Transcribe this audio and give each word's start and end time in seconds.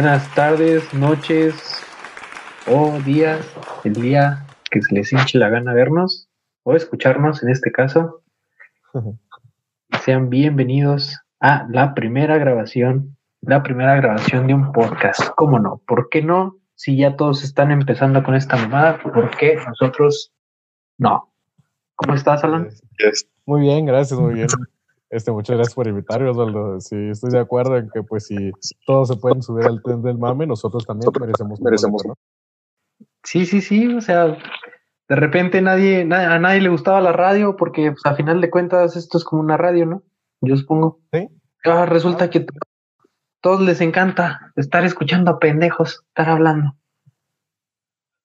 Buenas 0.00 0.32
tardes, 0.32 0.94
noches 0.94 1.82
o 2.68 3.00
días, 3.00 3.44
el 3.82 3.94
día 3.94 4.46
que 4.70 4.80
se 4.80 4.94
les 4.94 5.12
hinche 5.12 5.40
la 5.40 5.48
gana 5.48 5.74
vernos 5.74 6.28
o 6.62 6.76
escucharnos 6.76 7.42
en 7.42 7.48
este 7.48 7.72
caso. 7.72 8.22
Sean 10.04 10.30
bienvenidos 10.30 11.18
a 11.40 11.66
la 11.68 11.94
primera 11.94 12.38
grabación, 12.38 13.16
la 13.40 13.64
primera 13.64 13.96
grabación 13.96 14.46
de 14.46 14.54
un 14.54 14.70
podcast. 14.70 15.30
¿Cómo 15.34 15.58
no? 15.58 15.82
¿Por 15.84 16.08
qué 16.10 16.22
no? 16.22 16.54
Si 16.76 16.96
ya 16.96 17.16
todos 17.16 17.42
están 17.42 17.72
empezando 17.72 18.22
con 18.22 18.36
esta 18.36 18.56
mamada, 18.56 19.02
¿por 19.02 19.36
qué 19.36 19.56
nosotros 19.66 20.32
no? 20.96 21.28
¿Cómo 21.96 22.14
estás, 22.14 22.44
Alan? 22.44 22.68
Muy 23.46 23.62
bien, 23.62 23.84
gracias, 23.84 24.20
muy 24.20 24.34
bien. 24.34 24.46
Este, 25.10 25.32
muchas 25.32 25.56
gracias 25.56 25.74
por 25.74 25.86
invitarme, 25.86 26.28
Osvaldo. 26.28 26.80
Sí, 26.80 26.96
estoy 27.10 27.30
de 27.30 27.38
acuerdo 27.38 27.76
en 27.76 27.88
que 27.90 28.02
pues 28.02 28.26
si 28.26 28.52
todos 28.86 29.08
se 29.08 29.16
pueden 29.16 29.42
subir 29.42 29.66
al 29.66 29.82
tren 29.82 30.02
del 30.02 30.18
mame, 30.18 30.46
nosotros 30.46 30.84
también 30.86 31.10
merecemos. 31.18 31.60
merecemos 31.60 32.04
¿no? 32.06 32.14
Sí, 33.24 33.46
sí, 33.46 33.60
sí, 33.60 33.94
o 33.94 34.00
sea, 34.00 34.36
de 35.08 35.16
repente 35.16 35.62
nadie, 35.62 36.02
a 36.02 36.38
nadie 36.38 36.60
le 36.60 36.68
gustaba 36.68 37.00
la 37.00 37.12
radio 37.12 37.56
porque 37.56 37.90
pues, 37.90 38.04
a 38.04 38.14
final 38.14 38.40
de 38.40 38.50
cuentas 38.50 38.96
esto 38.96 39.16
es 39.18 39.24
como 39.24 39.42
una 39.42 39.56
radio, 39.56 39.86
¿no? 39.86 40.02
Yo 40.42 40.56
supongo. 40.56 41.00
Sí. 41.12 41.28
Ah, 41.64 41.86
resulta 41.86 42.26
ah. 42.26 42.30
que 42.30 42.46
todos 43.40 43.60
les 43.62 43.80
encanta 43.80 44.52
estar 44.56 44.84
escuchando 44.84 45.30
a 45.30 45.38
pendejos, 45.38 46.04
estar 46.08 46.28
hablando. 46.28 46.74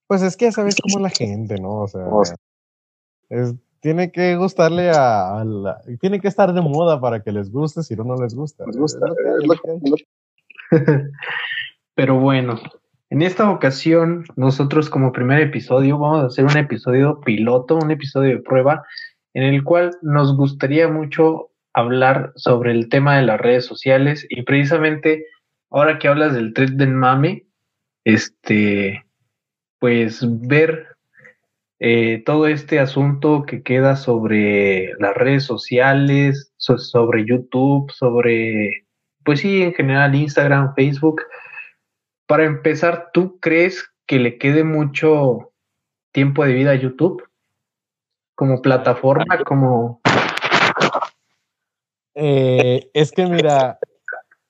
Pues 0.08 0.22
es 0.22 0.36
que 0.36 0.46
ya 0.46 0.52
sabes 0.52 0.76
cómo 0.76 0.98
es 0.98 1.12
la 1.12 1.26
gente, 1.26 1.60
¿no? 1.60 1.82
O 1.82 1.88
sea, 1.88 2.06
es, 3.30 3.56
tiene 3.84 4.14
que 4.14 4.38
gustarle 4.38 4.92
a, 4.92 5.44
la, 5.46 5.82
tiene 6.00 6.22
que 6.22 6.30
estar 6.30 6.54
de 6.54 6.62
moda 6.62 7.02
para 7.02 7.22
que 7.22 7.34
les 7.34 7.52
guste, 7.52 7.84
si 7.84 7.98
no, 7.98 8.06
no 8.06 8.16
les 8.16 8.34
gusta. 8.34 8.66
Les 8.66 8.78
gusta. 8.78 9.06
Pero 11.94 12.18
bueno, 12.18 12.62
en 13.10 13.22
esta 13.22 13.52
ocasión, 13.52 14.24
nosotros 14.38 14.90
como 14.90 15.12
primer 15.12 15.42
episodio 15.42 16.00
vamos 16.00 16.24
a 16.24 16.28
hacer 16.28 16.46
un 16.46 16.56
episodio 16.56 17.20
piloto, 17.20 17.76
un 17.76 17.92
episodio 17.92 18.38
de 18.38 18.42
prueba, 18.42 18.86
en 19.34 19.44
el 19.44 19.66
cual 19.66 19.92
nos 20.02 20.38
gustaría 20.38 20.88
mucho 20.88 21.50
hablar 21.74 22.32
sobre 22.38 22.72
el 22.72 22.88
tema 22.88 23.18
de 23.18 23.24
las 23.24 23.42
redes 23.42 23.66
sociales 23.66 24.26
y 24.30 24.44
precisamente 24.44 25.26
ahora 25.70 26.00
que 26.00 26.08
hablas 26.08 26.34
del 26.34 26.54
tren 26.54 26.78
del 26.78 26.94
mame, 26.94 27.48
este, 28.06 29.04
pues 29.80 30.26
ver 30.48 30.93
eh, 31.80 32.24
todo 32.26 32.48
este 32.48 32.80
asunto 32.80 33.44
que 33.46 33.64
queda 33.64 33.96
sobre 33.96 34.94
las 35.00 35.14
redes 35.16 35.44
sociales, 35.44 36.54
sobre 36.58 37.26
YouTube, 37.26 37.92
sobre, 37.92 38.86
pues 39.26 39.42
sí, 39.42 39.64
en 39.64 39.74
general 39.74 40.16
Instagram, 40.16 40.74
Facebook. 40.76 41.22
Para 42.28 42.46
empezar, 42.46 43.10
¿tú 43.14 43.40
crees 43.40 43.90
que 44.08 44.20
le 44.20 44.38
quede 44.38 44.64
mucho 44.64 45.52
tiempo 46.12 46.46
de 46.46 46.54
vida 46.54 46.72
a 46.72 46.76
YouTube? 46.76 47.24
Como 48.36 48.62
plataforma, 48.62 49.44
como... 49.46 50.02
Eh, 52.16 52.90
es 52.94 53.12
que 53.12 53.26
mira, 53.26 53.80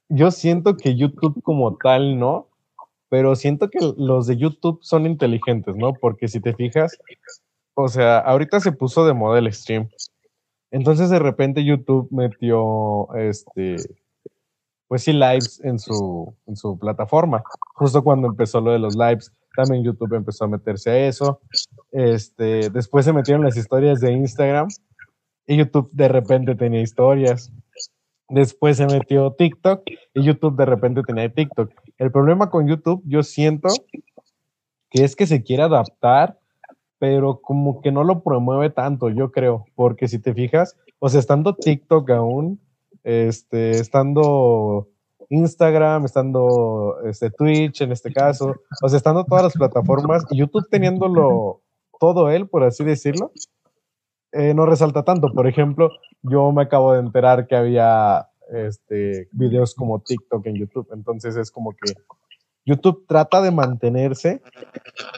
yo 0.09 0.31
siento 0.31 0.77
que 0.77 0.95
YouTube 0.95 1.41
como 1.41 1.77
tal 1.77 2.19
no, 2.19 2.49
pero 3.13 3.35
siento 3.35 3.69
que 3.69 3.77
los 3.95 4.25
de 4.25 4.37
YouTube 4.37 4.79
son 4.81 5.05
inteligentes, 5.05 5.75
¿no? 5.75 5.93
Porque 5.93 6.27
si 6.27 6.39
te 6.39 6.55
fijas, 6.55 6.97
o 7.75 7.87
sea, 7.87 8.17
ahorita 8.17 8.59
se 8.59 8.71
puso 8.71 9.05
de 9.05 9.13
moda 9.13 9.37
el 9.37 9.53
stream. 9.53 9.87
Entonces 10.71 11.11
de 11.11 11.19
repente 11.19 11.63
YouTube 11.63 12.07
metió, 12.09 13.13
este, 13.13 13.75
pues 14.87 15.03
sí, 15.03 15.13
lives 15.13 15.61
en 15.63 15.77
su, 15.77 16.35
en 16.47 16.55
su 16.55 16.75
plataforma. 16.79 17.43
Justo 17.75 18.03
cuando 18.03 18.29
empezó 18.29 18.59
lo 18.61 18.71
de 18.71 18.79
los 18.79 18.95
lives, 18.95 19.31
también 19.55 19.83
YouTube 19.83 20.15
empezó 20.15 20.45
a 20.45 20.47
meterse 20.47 20.89
a 20.89 21.07
eso. 21.07 21.39
Este, 21.91 22.71
después 22.71 23.05
se 23.05 23.13
metieron 23.13 23.43
las 23.43 23.55
historias 23.55 23.99
de 23.99 24.11
Instagram 24.11 24.69
y 25.45 25.57
YouTube 25.57 25.91
de 25.91 26.07
repente 26.07 26.55
tenía 26.55 26.81
historias. 26.81 27.53
Después 28.27 28.77
se 28.77 28.87
metió 28.87 29.33
TikTok 29.33 29.83
y 30.15 30.23
YouTube 30.23 30.57
de 30.57 30.65
repente 30.65 31.03
tenía 31.03 31.31
TikTok. 31.31 31.69
El 31.97 32.11
problema 32.11 32.49
con 32.49 32.67
YouTube, 32.67 33.01
yo 33.05 33.23
siento 33.23 33.69
que 34.89 35.03
es 35.03 35.15
que 35.15 35.27
se 35.27 35.43
quiere 35.43 35.63
adaptar, 35.63 36.39
pero 36.99 37.41
como 37.41 37.81
que 37.81 37.91
no 37.91 38.03
lo 38.03 38.23
promueve 38.23 38.69
tanto, 38.69 39.09
yo 39.09 39.31
creo, 39.31 39.65
porque 39.75 40.07
si 40.07 40.19
te 40.19 40.33
fijas, 40.33 40.77
o 40.99 41.09
sea, 41.09 41.19
estando 41.19 41.55
TikTok 41.55 42.09
aún, 42.11 42.59
este, 43.03 43.71
estando 43.71 44.89
Instagram, 45.29 46.05
estando 46.05 46.97
este, 47.05 47.29
Twitch 47.31 47.81
en 47.81 47.91
este 47.91 48.13
caso, 48.13 48.55
o 48.81 48.89
sea, 48.89 48.97
estando 48.97 49.25
todas 49.25 49.43
las 49.43 49.53
plataformas 49.53 50.23
YouTube 50.31 50.67
teniéndolo 50.69 51.61
todo 51.99 52.29
él, 52.29 52.47
por 52.47 52.63
así 52.63 52.83
decirlo, 52.83 53.31
eh, 54.31 54.53
no 54.53 54.65
resalta 54.65 55.03
tanto. 55.03 55.31
Por 55.31 55.47
ejemplo, 55.47 55.89
yo 56.21 56.51
me 56.51 56.63
acabo 56.63 56.93
de 56.93 56.99
enterar 56.99 57.47
que 57.47 57.55
había 57.55 58.29
este, 58.51 59.29
videos 59.31 59.75
como 59.75 60.01
TikTok 60.01 60.45
en 60.47 60.55
YouTube. 60.55 60.87
Entonces 60.93 61.35
es 61.35 61.51
como 61.51 61.71
que 61.71 61.93
YouTube 62.65 63.05
trata 63.07 63.41
de 63.41 63.51
mantenerse, 63.51 64.41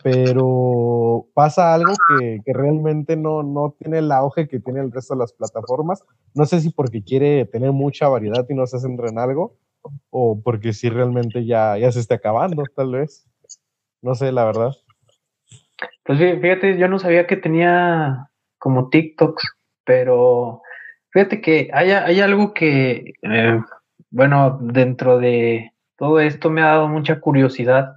pero 0.03 1.27
pasa 1.33 1.73
algo 1.73 1.93
que, 2.19 2.41
realmente 2.47 3.15
no, 3.15 3.43
no, 3.43 3.75
tiene 3.77 3.99
el 3.99 4.11
auge 4.11 4.47
que 4.47 4.59
tiene 4.59 4.79
el 4.79 4.91
resto 4.91 5.13
de 5.13 5.19
las 5.19 5.33
plataformas. 5.33 6.03
No 6.33 6.45
sé 6.45 6.61
si 6.61 6.71
porque 6.71 7.03
quiere 7.03 7.45
tener 7.45 7.71
mucha 7.71 8.07
variedad 8.07 8.45
y 8.49 8.55
no 8.55 8.65
se 8.65 8.79
centra 8.79 9.09
en 9.09 9.19
algo, 9.19 9.57
o 10.09 10.41
porque 10.41 10.73
si 10.73 10.89
realmente 10.89 11.45
ya, 11.45 11.77
ya 11.77 11.91
se 11.91 11.99
está 11.99 12.15
acabando, 12.15 12.63
tal 12.75 12.91
vez. 12.93 13.27
No 14.01 14.15
sé, 14.15 14.31
la 14.31 14.45
verdad. 14.45 14.71
Pues 16.03 16.19
fíjate, 16.19 16.77
yo 16.77 16.87
no 16.87 16.99
sabía 16.99 17.27
que 17.27 17.37
tenía 17.37 18.29
como 18.57 18.89
TikToks, 18.89 19.43
pero 19.83 20.61
fíjate 21.15 21.39
que 21.39 21.69
hay, 21.71 22.19
algo 22.19 22.53
que, 22.53 23.13
eh, 23.21 23.61
bueno, 24.09 24.59
dentro 24.61 25.17
de 25.17 25.71
todo 25.95 26.19
esto 26.19 26.49
me 26.49 26.61
ha 26.61 26.65
dado 26.65 26.89
mucha 26.89 27.21
curiosidad 27.21 27.95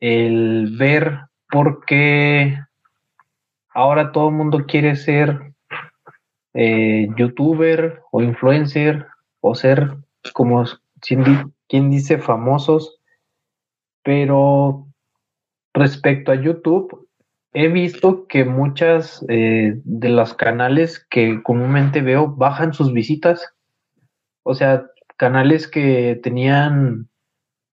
el 0.00 0.74
ver 0.78 1.20
por 1.50 1.84
qué 1.84 2.58
ahora 3.74 4.10
todo 4.10 4.30
el 4.30 4.36
mundo 4.36 4.64
quiere 4.66 4.96
ser 4.96 5.52
eh, 6.54 7.08
youtuber 7.18 8.00
o 8.10 8.22
influencer 8.22 9.06
o 9.42 9.54
ser 9.54 9.98
como 10.32 10.64
quien 10.98 11.90
dice 11.90 12.16
famosos, 12.16 13.00
pero 14.02 14.86
respecto 15.74 16.32
a 16.32 16.36
YouTube, 16.36 17.06
he 17.52 17.68
visto 17.68 18.26
que 18.28 18.44
muchas 18.44 19.24
eh, 19.28 19.80
de 19.84 20.08
los 20.08 20.34
canales 20.34 21.04
que 21.10 21.42
comúnmente 21.42 22.00
veo 22.00 22.28
bajan 22.28 22.72
sus 22.72 22.92
visitas. 22.92 23.54
O 24.42 24.54
sea, 24.54 24.86
canales 25.16 25.66
que 25.68 26.18
tenían, 26.22 27.08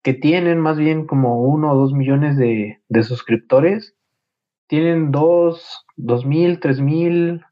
que 0.04 0.14
tienen 0.14 0.60
más 0.60 0.78
bien 0.78 1.08
como 1.08 1.42
uno 1.42 1.72
o 1.72 1.76
dos 1.76 1.94
millones 1.94 2.38
de, 2.38 2.80
suscriptores, 3.04 3.96
tienen 4.68 5.12
dos, 5.12 5.86
dos 5.96 6.26
mil, 6.26 6.60
tres 6.60 6.80
mil, 6.80 7.44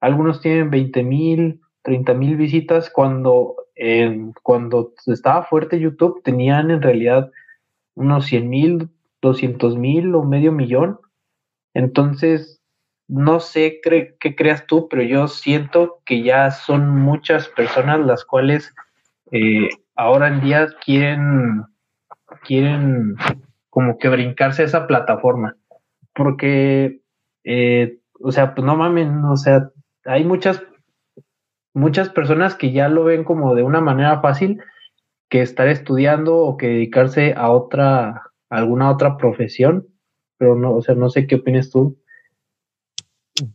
algunos 0.00 0.40
tienen 0.40 0.70
veinte 0.70 1.02
mil, 1.02 1.60
treinta 1.82 2.14
mil 2.14 2.36
visitas, 2.36 2.88
cuando, 2.88 3.56
cuando 4.42 4.92
estaba 5.06 5.44
fuerte 5.44 5.78
YouTube 5.78 6.22
tenían 6.22 6.70
en 6.70 6.82
realidad 6.82 7.30
unos 7.94 8.26
cien 8.26 8.48
mil, 8.48 8.88
doscientos 9.20 9.76
mil 9.76 10.14
o 10.14 10.22
medio 10.22 10.52
millón 10.52 10.98
entonces, 11.74 12.60
no 13.08 13.40
sé 13.40 13.80
qué 13.82 14.34
creas 14.36 14.66
tú, 14.66 14.88
pero 14.88 15.02
yo 15.02 15.28
siento 15.28 16.00
que 16.04 16.22
ya 16.22 16.50
son 16.50 16.88
muchas 16.88 17.48
personas 17.48 18.00
las 18.00 18.24
cuales 18.24 18.74
eh, 19.30 19.68
ahora 19.96 20.28
en 20.28 20.40
día 20.40 20.68
quieren, 20.84 21.64
quieren 22.44 23.16
como 23.70 23.98
que 23.98 24.08
brincarse 24.08 24.62
a 24.62 24.66
esa 24.66 24.86
plataforma. 24.86 25.56
Porque, 26.14 27.00
eh, 27.44 27.98
o 28.20 28.32
sea, 28.32 28.54
pues 28.54 28.64
no 28.66 28.76
mamen, 28.76 29.24
o 29.24 29.36
sea, 29.36 29.70
hay 30.04 30.24
muchas, 30.24 30.62
muchas 31.74 32.10
personas 32.10 32.54
que 32.54 32.72
ya 32.72 32.88
lo 32.88 33.04
ven 33.04 33.24
como 33.24 33.54
de 33.54 33.62
una 33.62 33.80
manera 33.80 34.20
fácil 34.20 34.62
que 35.30 35.40
estar 35.40 35.68
estudiando 35.68 36.36
o 36.36 36.58
que 36.58 36.66
dedicarse 36.66 37.34
a 37.34 37.50
otra, 37.50 38.22
alguna 38.50 38.90
otra 38.90 39.16
profesión, 39.16 39.88
pero 40.42 40.56
no, 40.56 40.74
o 40.74 40.82
sea, 40.82 40.96
no 40.96 41.08
sé 41.08 41.28
qué 41.28 41.36
opinas 41.36 41.70
tú. 41.70 41.96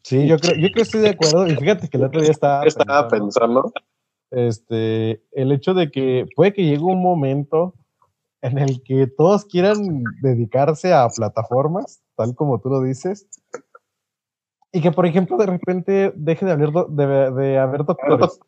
Sí, 0.04 0.25
yo 0.25 0.38
creo, 0.38 0.56
yo 0.56 0.69
creo 0.69 0.74
que 0.74 0.81
estoy 0.84 1.01
de 1.01 1.10
acuerdo. 1.10 1.45
Y 1.45 1.54
fíjate 1.54 1.89
que 1.89 1.98
el 1.98 2.06
otro 2.06 2.22
día 2.22 2.31
estaba, 2.31 2.63
estaba 2.63 3.10
pensando, 3.10 3.74
este, 4.31 5.22
el 5.34 5.51
hecho 5.51 5.74
de 5.74 5.92
que 5.92 6.28
puede 6.34 6.54
que 6.54 6.63
llegue 6.63 6.81
un 6.81 7.04
momento 7.04 7.74
en 8.42 8.57
el 8.57 8.81
que 8.84 9.06
todos 9.07 9.44
quieran 9.44 10.01
dedicarse 10.22 10.94
a 10.94 11.10
plataformas, 11.10 12.01
tal 12.16 12.36
como 12.36 12.62
tú 12.62 12.69
lo 12.69 12.81
dices, 12.81 13.28
y 14.72 14.80
que, 14.80 14.94
por 14.94 15.06
ejemplo, 15.06 15.36
de 15.36 15.45
repente 15.45 16.13
deje 16.16 16.45
de 16.45 16.54
haber, 16.54 16.72
de, 16.72 17.31
de 17.31 17.57
haber 17.57 17.83
doctores 17.83 18.40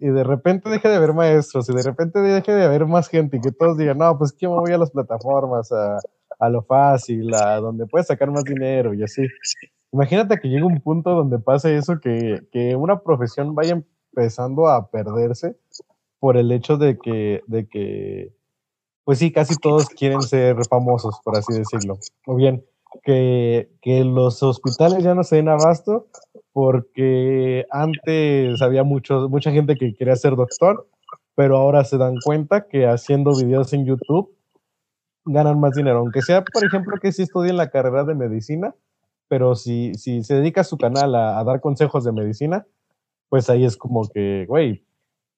y 0.00 0.08
de 0.08 0.22
repente 0.22 0.68
deje 0.68 0.86
de 0.86 0.96
haber 0.96 1.14
maestros, 1.14 1.66
y 1.70 1.74
de 1.74 1.82
repente 1.82 2.18
deje 2.18 2.52
de 2.52 2.66
haber 2.66 2.84
más 2.84 3.08
gente, 3.08 3.38
y 3.38 3.40
que 3.40 3.52
todos 3.52 3.78
digan, 3.78 3.96
no, 3.96 4.18
pues 4.18 4.34
que 4.34 4.46
me 4.46 4.56
voy 4.56 4.72
a 4.72 4.76
las 4.76 4.90
plataformas, 4.90 5.72
a, 5.72 5.98
a 6.38 6.48
lo 6.48 6.62
fácil, 6.62 7.32
a 7.34 7.56
donde 7.56 7.86
puedes 7.86 8.06
sacar 8.06 8.30
más 8.30 8.44
dinero 8.44 8.94
y 8.94 9.02
así. 9.02 9.22
Imagínate 9.92 10.38
que 10.40 10.48
llegue 10.48 10.64
un 10.64 10.80
punto 10.80 11.10
donde 11.10 11.38
pase 11.38 11.76
eso, 11.76 12.00
que, 12.00 12.40
que 12.50 12.74
una 12.74 13.00
profesión 13.00 13.54
vaya 13.54 13.82
empezando 14.12 14.68
a 14.68 14.90
perderse 14.90 15.56
por 16.18 16.36
el 16.36 16.50
hecho 16.52 16.76
de 16.76 16.98
que, 16.98 17.42
de 17.46 17.68
que, 17.68 18.32
pues 19.04 19.18
sí, 19.18 19.30
casi 19.30 19.56
todos 19.56 19.88
quieren 19.88 20.22
ser 20.22 20.56
famosos, 20.68 21.20
por 21.22 21.36
así 21.36 21.52
decirlo. 21.52 21.98
O 22.26 22.34
bien, 22.34 22.64
que, 23.02 23.70
que 23.82 24.04
los 24.04 24.42
hospitales 24.42 25.04
ya 25.04 25.14
no 25.14 25.22
se 25.22 25.36
den 25.36 25.48
abasto 25.48 26.08
porque 26.52 27.66
antes 27.70 28.62
había 28.62 28.84
mucho, 28.84 29.28
mucha 29.28 29.50
gente 29.50 29.76
que 29.76 29.94
quería 29.94 30.16
ser 30.16 30.36
doctor, 30.36 30.88
pero 31.34 31.56
ahora 31.56 31.84
se 31.84 31.98
dan 31.98 32.14
cuenta 32.24 32.68
que 32.68 32.86
haciendo 32.86 33.36
videos 33.36 33.72
en 33.72 33.84
YouTube 33.84 34.34
ganan 35.24 35.60
más 35.60 35.74
dinero, 35.74 35.98
aunque 35.98 36.22
sea, 36.22 36.44
por 36.44 36.64
ejemplo, 36.64 36.96
que 37.00 37.12
si 37.12 37.22
estudien 37.22 37.56
la 37.56 37.70
carrera 37.70 38.04
de 38.04 38.14
medicina, 38.14 38.74
pero 39.28 39.54
si, 39.54 39.94
si 39.94 40.22
se 40.22 40.34
dedica 40.34 40.64
su 40.64 40.76
canal 40.76 41.14
a, 41.14 41.42
dar 41.44 41.60
consejos 41.60 42.04
de 42.04 42.12
medicina, 42.12 42.66
pues 43.28 43.48
ahí 43.50 43.64
es 43.64 43.76
como 43.76 44.08
que, 44.08 44.44
güey, 44.46 44.84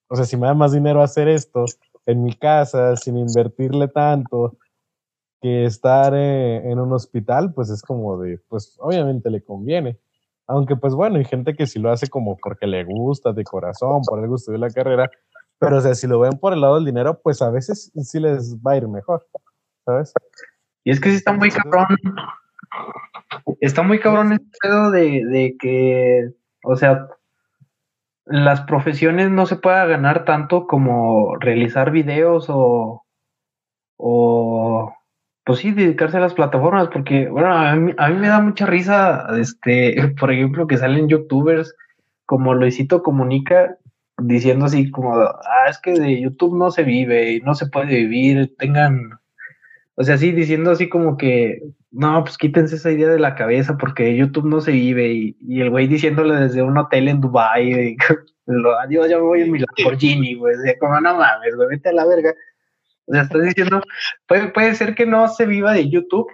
o 0.09 0.15
sea, 0.15 0.25
si 0.25 0.37
me 0.37 0.47
da 0.47 0.53
más 0.53 0.71
dinero 0.71 1.01
hacer 1.01 1.27
esto 1.27 1.65
en 2.05 2.23
mi 2.23 2.33
casa, 2.33 2.95
sin 2.95 3.17
invertirle 3.17 3.87
tanto, 3.87 4.57
que 5.41 5.65
estar 5.65 6.13
eh, 6.15 6.69
en 6.69 6.79
un 6.79 6.93
hospital, 6.93 7.53
pues 7.53 7.69
es 7.69 7.81
como 7.81 8.17
de, 8.17 8.39
pues 8.49 8.75
obviamente 8.79 9.29
le 9.29 9.43
conviene. 9.43 9.99
Aunque 10.47 10.75
pues 10.75 10.93
bueno, 10.93 11.17
hay 11.17 11.25
gente 11.25 11.55
que 11.55 11.67
sí 11.67 11.79
lo 11.79 11.91
hace 11.91 12.07
como 12.07 12.37
porque 12.37 12.67
le 12.67 12.83
gusta 12.85 13.33
de 13.33 13.43
corazón, 13.43 14.01
por 14.07 14.19
el 14.19 14.29
gusto 14.29 14.51
de 14.51 14.57
la 14.57 14.69
carrera, 14.69 15.09
pero 15.59 15.77
o 15.77 15.81
sea, 15.81 15.95
si 15.95 16.07
lo 16.07 16.19
ven 16.19 16.39
por 16.39 16.53
el 16.53 16.61
lado 16.61 16.75
del 16.75 16.85
dinero, 16.85 17.19
pues 17.21 17.41
a 17.41 17.49
veces 17.49 17.91
sí 17.95 18.19
les 18.19 18.55
va 18.57 18.71
a 18.73 18.77
ir 18.77 18.87
mejor, 18.87 19.27
¿sabes? 19.87 20.13
Y 20.83 20.91
es 20.91 20.99
que 20.99 21.09
sí 21.09 21.15
está 21.15 21.33
muy 21.33 21.49
cabrón, 21.49 21.87
está 23.61 23.81
muy 23.81 23.99
cabrón 23.99 24.33
el 24.33 24.41
pedo 24.61 24.91
de, 24.91 25.25
de 25.25 25.55
que, 25.59 26.29
o 26.63 26.75
sea, 26.75 27.07
las 28.25 28.61
profesiones 28.61 29.31
no 29.31 29.45
se 29.45 29.55
pueda 29.55 29.85
ganar 29.85 30.25
tanto 30.25 30.67
como 30.67 31.37
realizar 31.37 31.91
videos 31.91 32.47
o, 32.49 33.05
o 33.97 34.93
pues 35.45 35.59
sí, 35.59 35.71
dedicarse 35.71 36.17
a 36.17 36.19
las 36.19 36.33
plataformas, 36.33 36.89
porque, 36.89 37.29
bueno, 37.29 37.53
a 37.53 37.73
mí, 37.75 37.93
me 37.95 38.27
da 38.27 38.41
mucha 38.41 38.65
risa, 38.65 39.27
este, 39.39 39.95
por 40.19 40.31
ejemplo, 40.31 40.67
que 40.67 40.77
salen 40.77 41.07
youtubers 41.07 41.73
como 42.25 42.53
Luisito 42.53 43.01
Comunica 43.01 43.77
diciendo 44.17 44.65
así 44.65 44.91
como, 44.91 45.15
ah, 45.17 45.69
es 45.69 45.79
que 45.79 45.93
de 45.93 46.19
YouTube 46.19 46.57
no 46.57 46.71
se 46.71 46.83
vive 46.83 47.39
no 47.45 47.55
se 47.55 47.67
puede 47.67 47.95
vivir, 47.95 48.55
tengan, 48.57 49.19
o 49.99 50.03
sea, 50.03 50.15
sí, 50.19 50.31
diciendo 50.31 50.69
así 50.69 50.89
como 50.89 51.17
que, 51.17 51.59
no, 51.89 52.23
pues 52.23 52.37
quítense 52.37 52.75
esa 52.75 52.91
idea 52.91 53.09
de 53.09 53.17
la 53.17 53.33
cabeza 53.33 53.77
porque 53.79 54.15
YouTube 54.15 54.45
no 54.45 54.61
se 54.61 54.71
vive 54.71 55.07
y, 55.11 55.35
el 55.59 55.71
güey 55.71 55.87
diciéndole 55.87 56.35
desde 56.35 56.61
un 56.61 56.77
hotel 56.77 57.07
en 57.07 57.19
Dubai, 57.19 57.97
adiós, 58.79 59.09
ya 59.09 59.17
me 59.17 59.23
voy 59.23 59.41
en 59.41 59.51
mi 59.51 59.59
Lamborghini, 59.59 60.35
güey, 60.35 60.55
como 60.79 61.01
no 61.01 61.15
mames, 61.17 61.55
güey, 61.55 61.69
vete 61.69 61.89
a 61.89 61.93
la 61.93 62.05
verga. 62.05 62.31
O 63.07 63.13
sea, 63.13 63.23
estás 63.23 63.41
diciendo, 63.41 63.81
puede, 64.27 64.49
puede 64.49 64.75
ser 64.75 64.93
que 64.93 65.07
no 65.07 65.27
se 65.29 65.47
viva 65.47 65.73
de 65.73 65.89
YouTube, 65.89 66.27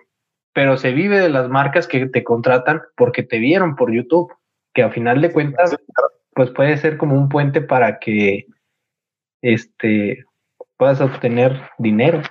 pero 0.51 0.75
se 0.75 0.91
vive 0.91 1.19
de 1.19 1.29
las 1.29 1.47
marcas 1.47 1.87
que 1.87 2.05
te 2.07 2.21
contratan 2.21 2.81
porque 2.97 3.23
te 3.23 3.39
vieron 3.39 3.77
por 3.77 3.93
YouTube, 3.93 4.33
que 4.73 4.83
a 4.83 4.89
final 4.89 5.21
de 5.21 5.31
cuentas, 5.31 5.73
pues 6.33 6.49
puede 6.49 6.75
ser 6.75 6.97
como 6.97 7.15
un 7.15 7.29
puente 7.29 7.61
para 7.61 7.99
que 7.99 8.45
este 9.41 10.25
puedas 10.75 10.99
obtener 10.99 11.61
dinero. 11.77 12.21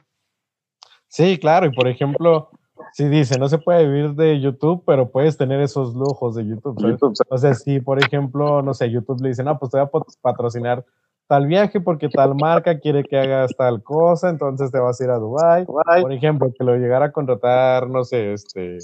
Sí, 1.13 1.39
claro, 1.39 1.67
y 1.67 1.73
por 1.73 1.89
ejemplo, 1.89 2.49
si 2.93 3.07
dice, 3.07 3.39
no 3.39 3.47
se 3.47 3.59
puede 3.59 3.87
vivir 3.87 4.15
de 4.15 4.41
YouTube, 4.41 4.83
pero 4.87 5.11
puedes 5.11 5.37
tener 5.37 5.61
esos 5.61 5.95
lujos 5.95 6.37
de 6.37 6.47
YouTube. 6.47 6.83
O 7.29 7.37
sea, 7.37 7.53
si 7.53 7.81
por 7.81 8.03
ejemplo, 8.03 8.63
no 8.63 8.73
sé, 8.73 8.91
YouTube 8.91 9.21
le 9.21 9.29
dice, 9.29 9.45
no, 9.45 9.59
pues 9.59 9.71
te 9.71 9.79
voy 9.79 9.87
a 9.87 10.23
patrocinar 10.23 10.87
tal 11.27 11.47
viaje 11.47 11.83
porque 11.83 12.09
tal 12.09 12.35
marca 12.35 12.81
quiere 12.81 13.05
que 13.05 13.19
hagas 13.19 13.55
tal 13.59 13.83
cosa, 13.83 14.31
entonces 14.31 14.73
te 14.73 14.79
vas 14.79 14.99
a 14.99 15.05
ir 15.05 15.11
a 15.11 15.19
Dubai. 15.19 15.67
Por 15.67 16.13
ejemplo, 16.15 16.51
que 16.59 16.65
lo 16.65 16.77
llegara 16.77 17.07
a 17.07 17.13
contratar, 17.13 17.91
no 17.91 18.05
sé, 18.05 18.33
este... 18.33 18.79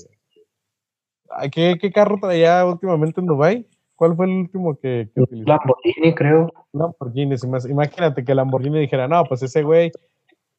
¿Qué, 1.50 1.78
qué 1.81 1.90
carro 1.90 2.19
traía 2.20 2.62
últimamente 2.66 3.22
en 3.22 3.26
Dubai? 3.26 3.66
¿Cuál 3.96 4.14
fue 4.16 4.26
el 4.26 4.32
último 4.32 4.78
que, 4.78 5.08
que 5.14 5.22
utilizó? 5.22 5.48
Lamborghini, 5.48 6.14
creo. 6.14 6.52
Lamborghini, 6.74 7.36
imagínate 7.70 8.22
que 8.22 8.34
Lamborghini 8.34 8.81
dijera, 8.81 9.08
no, 9.08 9.24
pues 9.24 9.42
ese 9.42 9.62
güey 9.62 9.92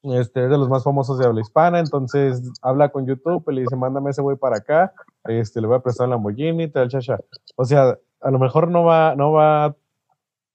este, 0.04 0.46
es 0.46 0.50
de 0.50 0.58
los 0.58 0.70
más 0.70 0.84
famosos 0.84 1.18
de 1.20 1.26
habla 1.26 1.42
hispana, 1.42 1.80
entonces 1.80 2.42
habla 2.62 2.90
con 2.90 3.06
YouTube 3.06 3.44
y 3.50 3.56
le 3.56 3.62
dice, 3.62 3.76
mándame 3.76 4.12
ese 4.12 4.22
güey 4.22 4.38
para 4.38 4.58
acá, 4.58 4.94
este, 5.26 5.62
le 5.62 5.68
voy 5.68 5.78
a 5.78 5.82
prestar 5.82 6.06
un 6.06 6.12
Lamborghini, 6.12 6.70
tal, 6.70 6.90
cha, 6.90 7.00
cha. 7.00 7.20
O 7.56 7.66
sea, 7.66 7.98
a 8.22 8.32
lo 8.32 8.40
mejor 8.40 8.70
no 8.70 8.84
va, 8.84 9.16
no 9.16 9.32
va 9.34 9.76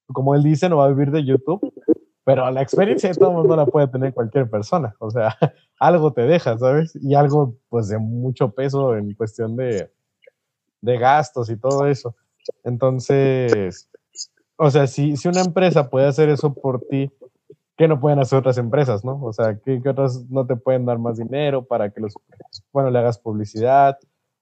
como 0.07 0.35
él 0.35 0.43
dice, 0.43 0.69
no 0.69 0.79
va 0.79 0.87
a 0.87 0.89
vivir 0.89 1.11
de 1.11 1.25
YouTube, 1.25 1.73
pero 2.25 2.51
la 2.51 2.63
experiencia 2.63 3.11
de 3.11 3.15
todo 3.15 3.31
el 3.31 3.37
mundo 3.37 3.57
la 3.57 3.67
puede 3.67 3.89
tener 3.89 4.15
cualquier 4.15 4.49
persona. 4.49 4.95
O 4.99 5.11
sea, 5.11 5.37
algo 5.79 6.13
te 6.13 6.23
deja, 6.23 6.59
¿sabes? 6.59 6.97
Y 7.01 7.15
algo, 7.15 7.57
pues, 7.69 7.89
de 7.89 7.99
mucho 7.99 8.51
peso 8.51 8.97
en 8.97 9.15
cuestión 9.15 9.57
de, 9.57 9.91
de 10.81 10.99
gastos 10.99 11.51
y 11.51 11.57
todo 11.57 11.87
eso. 11.87 12.15
Entonces, 12.63 13.89
o 14.57 14.71
sea, 14.71 14.87
si, 14.87 15.17
si 15.17 15.29
una 15.29 15.43
empresa 15.43 15.91
puede 15.91 16.07
hacer 16.07 16.29
eso 16.29 16.55
por 16.55 16.81
ti, 16.89 17.11
¿qué 17.77 17.89
no 17.89 18.01
pueden 18.01 18.19
hacer 18.19 18.39
otras 18.39 18.59
empresas, 18.59 19.05
no? 19.05 19.23
O 19.23 19.33
sea, 19.33 19.59
¿qué, 19.65 19.81
¿qué, 19.83 19.89
otras 19.89 20.25
no 20.31 20.47
te 20.47 20.57
pueden 20.57 20.87
dar 20.87 20.99
más 20.99 21.19
dinero 21.19 21.65
para 21.65 21.91
que 21.91 22.01
los, 22.01 22.15
bueno, 22.73 22.91
le 22.91 22.99
hagas 22.99 23.19
publicidad? 23.19 23.99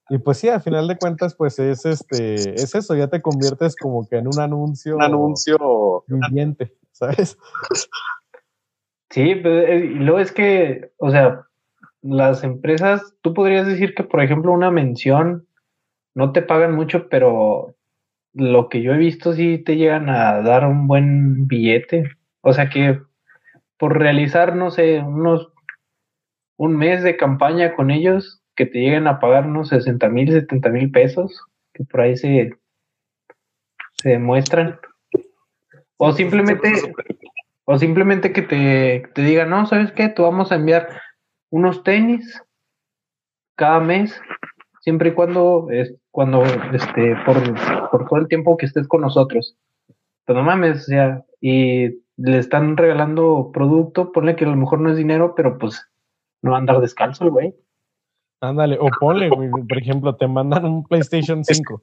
Y 0.09 0.19
pues 0.19 0.39
sí, 0.39 0.49
al 0.49 0.61
final 0.61 0.89
de 0.89 0.99
cuentas, 0.99 1.35
pues 1.35 1.59
es 1.59 1.87
este, 1.87 2.35
es 2.55 2.75
eso, 2.75 2.95
ya 2.95 3.09
te 3.09 3.23
conviertes 3.23 3.77
como 3.77 4.07
que 4.09 4.17
en 4.17 4.27
un 4.27 4.41
anuncio, 4.41 4.97
un 4.97 5.03
anuncio 5.03 6.05
viviente, 6.07 6.75
¿sabes? 6.93 7.39
Sí, 9.11 9.31
eh, 9.45 9.91
y 9.95 9.99
luego 9.99 10.19
es 10.19 10.33
que, 10.33 10.91
o 10.99 11.11
sea, 11.11 11.47
las 12.03 12.45
empresas, 12.45 13.15
tú 13.23 13.33
podrías 13.33 13.67
decir 13.67 13.95
que, 13.95 14.05
por 14.05 14.23
ejemplo, 14.23 14.53
una 14.53 14.71
mención 14.71 15.47
no 16.15 16.33
te 16.33 16.43
pagan 16.43 16.75
mucho, 16.75 17.09
pero 17.09 17.75
lo 18.35 18.69
que 18.69 18.83
yo 18.83 18.93
he 18.93 18.99
visto 18.99 19.33
sí 19.35 19.59
te 19.59 19.77
llegan 19.77 20.09
a 20.09 20.43
dar 20.43 20.67
un 20.67 20.87
buen 20.89 21.47
billete. 21.47 22.11
O 22.41 22.53
sea 22.53 22.69
que 22.69 23.01
por 23.83 23.99
realizar, 23.99 24.55
no 24.55 24.71
sé, 24.71 25.01
unos 25.01 25.53
un 26.57 26.77
mes 26.77 27.03
de 27.03 27.17
campaña 27.17 27.75
con 27.75 27.91
ellos, 27.91 28.41
que 28.55 28.65
te 28.65 28.79
lleguen 28.79 29.09
a 29.09 29.19
pagar 29.19 29.45
unos 29.45 29.71
60 29.71 30.09
mil, 30.09 30.31
70 30.31 30.69
mil 30.69 30.93
pesos, 30.93 31.45
que 31.75 31.83
por 31.83 32.03
ahí 32.03 32.17
se, 32.17 32.53
se 33.95 34.11
demuestran. 34.11 34.79
O 35.97 36.13
simplemente, 36.13 36.71
o 37.65 37.77
simplemente 37.77 38.33
que 38.33 38.43
te, 38.43 39.03
te 39.17 39.23
digan, 39.23 39.51
no, 39.51 39.67
¿sabes 39.67 39.91
qué? 39.91 40.09
Tú 40.09 40.23
vamos 40.23 40.53
a 40.53 40.55
enviar 40.55 41.01
unos 41.51 41.83
tenis 41.83 42.41
cada 43.57 43.81
mes, 43.81 44.23
siempre 44.83 45.09
y 45.09 45.15
cuando, 45.15 45.67
es, 45.73 45.93
cuando, 46.13 46.45
este, 46.45 47.17
por, 47.27 47.43
por 47.91 48.09
todo 48.09 48.21
el 48.21 48.29
tiempo 48.29 48.57
que 48.57 48.67
estés 48.67 48.87
con 48.87 49.01
nosotros. 49.01 49.57
Pero 50.25 50.39
no 50.39 50.45
mames, 50.45 50.83
o 50.83 50.85
sea, 50.85 51.25
y 51.41 52.02
le 52.17 52.39
están 52.39 52.77
regalando 52.77 53.51
producto, 53.53 54.13
ponle 54.13 54.37
que 54.37 54.45
a 54.45 54.49
lo 54.49 54.57
mejor 54.57 54.81
no 54.81 54.91
es 54.91 54.97
dinero, 54.97 55.35
pero 55.35 55.59
pues 55.59 55.89
no 56.43 56.53
va 56.53 56.57
a 56.59 56.61
andar 56.61 56.81
descalzo 56.81 57.25
el 57.25 57.31
güey. 57.31 57.55
Ándale, 58.41 58.77
o 58.81 58.89
ponle, 58.99 59.31
por 59.31 59.79
ejemplo, 59.79 60.17
te 60.17 60.27
mandan 60.27 60.65
un 60.65 60.85
PlayStation 60.85 61.45
5 61.45 61.83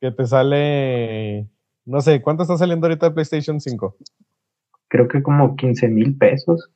que 0.00 0.10
te 0.10 0.26
sale, 0.26 1.48
no 1.84 2.00
sé, 2.00 2.20
¿cuánto 2.20 2.42
está 2.42 2.56
saliendo 2.58 2.86
ahorita 2.86 3.06
el 3.06 3.14
PlayStation 3.14 3.60
5? 3.60 3.96
Creo 4.88 5.08
que 5.08 5.22
como 5.22 5.56
15 5.56 5.88
mil 5.88 6.16
pesos. 6.16 6.70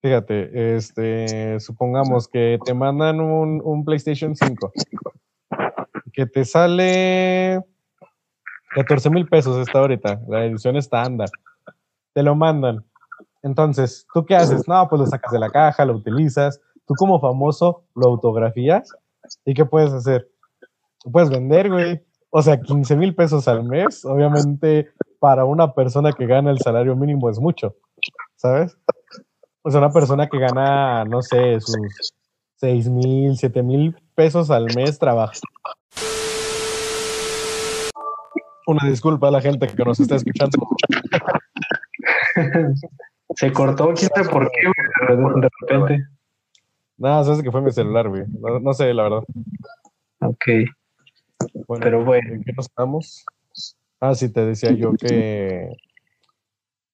Fíjate, 0.00 0.76
este, 0.76 1.60
supongamos 1.60 2.26
que 2.26 2.58
te 2.64 2.74
mandan 2.74 3.20
un, 3.20 3.84
PlayStation 3.84 4.34
5 4.34 4.72
que 6.12 6.26
te 6.26 6.44
sale 6.44 7.60
14 8.74 9.10
mil 9.10 9.26
pesos 9.28 9.56
está 9.58 9.78
ahorita, 9.78 10.20
la 10.28 10.44
edición 10.46 10.76
estándar. 10.76 11.28
Te 12.14 12.22
lo 12.22 12.34
mandan. 12.34 12.84
Entonces, 13.42 14.06
¿tú 14.12 14.24
qué 14.24 14.36
haces? 14.36 14.68
No, 14.68 14.88
pues 14.88 15.00
lo 15.00 15.06
sacas 15.06 15.32
de 15.32 15.38
la 15.38 15.50
caja, 15.50 15.84
lo 15.84 15.94
utilizas. 15.94 16.60
Tú 16.86 16.94
como 16.94 17.20
famoso 17.20 17.84
lo 17.94 18.08
autografías. 18.08 18.92
¿Y 19.44 19.54
qué 19.54 19.64
puedes 19.64 19.92
hacer? 19.92 20.28
Puedes 21.10 21.30
vender, 21.30 21.70
güey. 21.70 22.00
O 22.30 22.42
sea, 22.42 22.60
15 22.60 22.96
mil 22.96 23.14
pesos 23.14 23.46
al 23.48 23.64
mes, 23.64 24.04
obviamente 24.04 24.90
para 25.22 25.44
una 25.44 25.72
persona 25.72 26.12
que 26.12 26.26
gana 26.26 26.50
el 26.50 26.58
salario 26.58 26.96
mínimo 26.96 27.30
es 27.30 27.38
mucho, 27.38 27.76
¿sabes? 28.34 28.76
O 29.62 29.70
sea, 29.70 29.78
una 29.78 29.92
persona 29.92 30.26
que 30.28 30.36
gana, 30.36 31.04
no 31.04 31.22
sé, 31.22 31.60
sus 31.60 31.76
6 32.56 32.88
mil, 32.88 33.36
7 33.36 33.62
mil 33.62 33.94
pesos 34.16 34.50
al 34.50 34.66
mes 34.74 34.98
trabaja. 34.98 35.34
Una 38.66 38.88
disculpa 38.88 39.28
a 39.28 39.30
la 39.30 39.40
gente 39.40 39.68
que 39.68 39.84
nos 39.84 40.00
está 40.00 40.16
escuchando. 40.16 40.58
Se 43.34 43.52
cortó, 43.52 43.92
quién 43.94 44.10
sabe 44.14 44.28
por 44.28 44.50
qué, 44.50 44.68
de 45.08 45.48
repente. 45.60 46.06
Nada, 46.98 47.24
sabes 47.24 47.42
que 47.42 47.50
fue 47.50 47.62
mi 47.62 47.72
celular, 47.72 48.08
güey. 48.08 48.24
No, 48.60 48.72
sé, 48.74 48.92
la 48.92 49.04
verdad. 49.04 49.24
Ok. 50.20 50.44
Pero 51.80 52.04
bueno. 52.04 52.34
¿En 52.34 52.44
qué 52.44 52.52
nos 52.52 52.66
estamos? 52.66 53.24
Ah, 54.00 54.14
sí, 54.14 54.28
te 54.28 54.44
decía 54.44 54.72
yo 54.72 54.92
que 54.92 55.70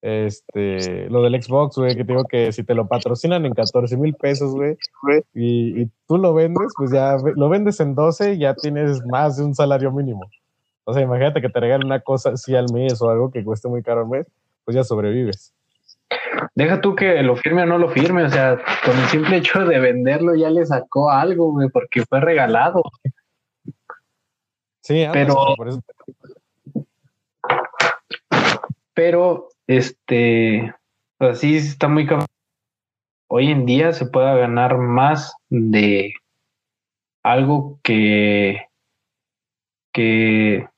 este, 0.00 1.10
lo 1.10 1.22
del 1.22 1.42
Xbox, 1.42 1.76
güey, 1.76 1.96
que 1.96 2.04
te 2.04 2.12
digo 2.12 2.24
que 2.24 2.52
si 2.52 2.62
te 2.62 2.74
lo 2.74 2.86
patrocinan 2.86 3.44
en 3.44 3.54
14 3.54 3.96
mil 3.96 4.14
pesos, 4.14 4.52
güey, 4.52 4.76
y, 5.34 5.82
y, 5.82 5.90
tú 6.06 6.18
lo 6.18 6.34
vendes, 6.34 6.72
pues 6.76 6.92
ya 6.92 7.16
lo 7.34 7.48
vendes 7.48 7.80
en 7.80 7.94
12 7.94 8.34
y 8.34 8.38
ya 8.38 8.54
tienes 8.54 9.04
más 9.06 9.36
de 9.36 9.44
un 9.44 9.54
salario 9.54 9.90
mínimo. 9.90 10.22
O 10.84 10.94
sea, 10.94 11.02
imagínate 11.02 11.40
que 11.40 11.50
te 11.50 11.60
regalen 11.60 11.86
una 11.86 12.00
cosa 12.00 12.30
así 12.30 12.54
al 12.54 12.72
mes 12.72 13.02
o 13.02 13.10
algo 13.10 13.30
que 13.30 13.44
cueste 13.44 13.68
muy 13.68 13.82
caro 13.82 14.02
al 14.02 14.08
mes, 14.08 14.26
pues 14.68 14.76
ya 14.76 14.84
sobrevives. 14.84 15.54
Deja 16.54 16.82
tú 16.82 16.94
que 16.94 17.22
lo 17.22 17.36
firme 17.36 17.62
o 17.62 17.64
no 17.66 17.78
lo 17.78 17.88
firme, 17.88 18.24
o 18.24 18.28
sea, 18.28 18.58
con 18.84 18.98
el 18.98 19.06
simple 19.06 19.38
hecho 19.38 19.64
de 19.64 19.78
venderlo 19.78 20.34
ya 20.34 20.50
le 20.50 20.66
sacó 20.66 21.10
algo, 21.10 21.52
güey, 21.52 21.70
porque 21.70 22.04
fue 22.04 22.20
regalado. 22.20 22.82
Sí, 24.82 25.06
pero, 25.10 25.54
pero, 28.92 29.48
este, 29.66 30.74
así 31.18 31.56
está 31.56 31.88
muy 31.88 32.06
hoy 33.28 33.50
en 33.50 33.64
día 33.64 33.94
se 33.94 34.04
pueda 34.04 34.34
ganar 34.34 34.76
más 34.76 35.32
de 35.48 36.12
algo 37.22 37.80
que 37.82 38.66
que 39.94 40.68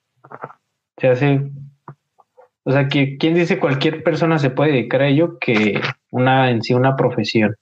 se 0.96 1.08
hace 1.08 1.50
o 2.70 2.72
sea, 2.72 2.86
que 2.86 3.18
quien 3.18 3.34
dice 3.34 3.58
cualquier 3.58 4.04
persona 4.04 4.38
se 4.38 4.48
puede 4.48 4.70
dedicar 4.70 5.02
a 5.02 5.08
ello 5.08 5.38
que 5.40 5.80
una 6.12 6.50
en 6.50 6.62
sí 6.62 6.72
una 6.72 6.94
profesión. 6.94 7.56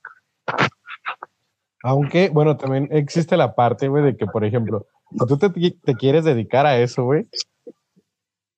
Aunque, 1.81 2.29
bueno, 2.29 2.57
también 2.57 2.89
existe 2.91 3.35
la 3.35 3.55
parte, 3.55 3.87
güey, 3.87 4.03
de 4.03 4.15
que, 4.15 4.27
por 4.27 4.45
ejemplo, 4.45 4.85
si 5.09 5.25
tú 5.25 5.39
te, 5.39 5.95
quieres 5.95 6.25
dedicar 6.25 6.67
a 6.67 6.77
eso, 6.77 7.05
güey, 7.05 7.27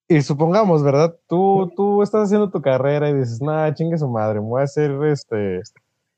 y 0.10 0.22
supongamos, 0.24 0.84
¿verdad? 0.84 1.15
Tú, 1.29 1.72
tú 1.74 2.03
estás 2.03 2.25
haciendo 2.25 2.50
tu 2.50 2.62
carrera 2.62 3.10
y 3.10 3.13
dices, 3.13 3.41
nada, 3.41 3.74
chingue 3.74 3.98
su 3.98 4.10
madre, 4.10 4.41
me 4.41 4.48
voy 4.48 4.60
a 4.60 4.65
hacer 4.65 4.91
este 5.05 5.62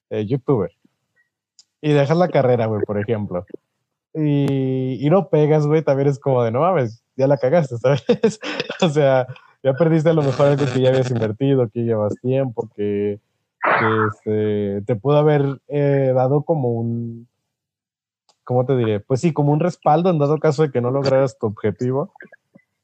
eh, 0.10 0.26
youtuber. 0.26 0.72
Y 1.80 1.92
dejas 1.92 2.18
la 2.18 2.30
carrera, 2.30 2.66
güey, 2.66 2.82
por 2.82 3.00
ejemplo. 3.00 3.46
Y, 4.16 4.98
y 5.00 5.10
no 5.12 5.30
pegas, 5.30 5.68
güey, 5.68 5.84
también 5.84 6.10
es 6.10 6.18
como 6.18 6.44
de, 6.44 6.50
no 6.50 6.62
mames, 6.62 7.04
ya 7.16 7.28
la 7.28 7.38
cagaste, 7.38 7.78
¿sabes? 7.78 8.40
o 8.82 8.90
sea, 8.90 9.28
ya 9.64 9.74
perdiste 9.74 10.10
a 10.10 10.14
lo 10.14 10.22
mejor 10.22 10.48
algo 10.48 10.66
que 10.72 10.82
ya 10.82 10.90
habías 10.90 11.10
invertido, 11.10 11.70
que 11.70 11.84
llevas 11.84 12.16
tiempo, 12.22 12.70
que, 12.76 13.20
este, 14.08 14.82
te 14.82 14.96
pudo 14.98 15.18
haber 15.18 15.62
eh, 15.70 16.12
dado 16.14 16.44
como 16.44 16.70
un, 16.74 17.28
¿cómo 18.44 18.66
te 18.66 18.76
diré? 18.76 19.00
Pues 19.00 19.22
sí, 19.22 19.32
como 19.32 19.54
un 19.54 19.62
respaldo 19.62 20.10
en 20.10 20.20
dado 20.20 20.38
caso 20.38 20.64
de 20.64 20.72
que 20.72 20.82
no 20.82 20.92
lograras 20.92 21.38
tu 21.40 21.48
objetivo. 21.48 22.14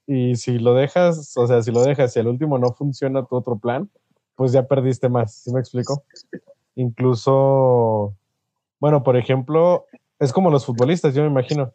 Y 0.07 0.37
si 0.37 0.57
lo 0.57 0.73
dejas, 0.73 1.37
o 1.37 1.45
sea, 1.45 1.61
si 1.61 1.71
lo 1.71 1.83
dejas 1.83 2.15
y 2.15 2.19
al 2.19 2.27
último 2.27 2.57
no 2.57 2.71
funciona 2.71 3.25
tu 3.25 3.35
otro 3.35 3.57
plan, 3.59 3.89
pues 4.35 4.53
ya 4.53 4.63
perdiste 4.63 5.09
más, 5.09 5.35
¿sí 5.35 5.53
me 5.53 5.59
explico? 5.59 6.03
Incluso, 6.75 8.15
bueno, 8.79 9.03
por 9.03 9.17
ejemplo, 9.17 9.85
es 10.17 10.31
como 10.31 10.49
los 10.49 10.65
futbolistas, 10.65 11.13
yo 11.13 11.23
me 11.23 11.29
imagino. 11.29 11.73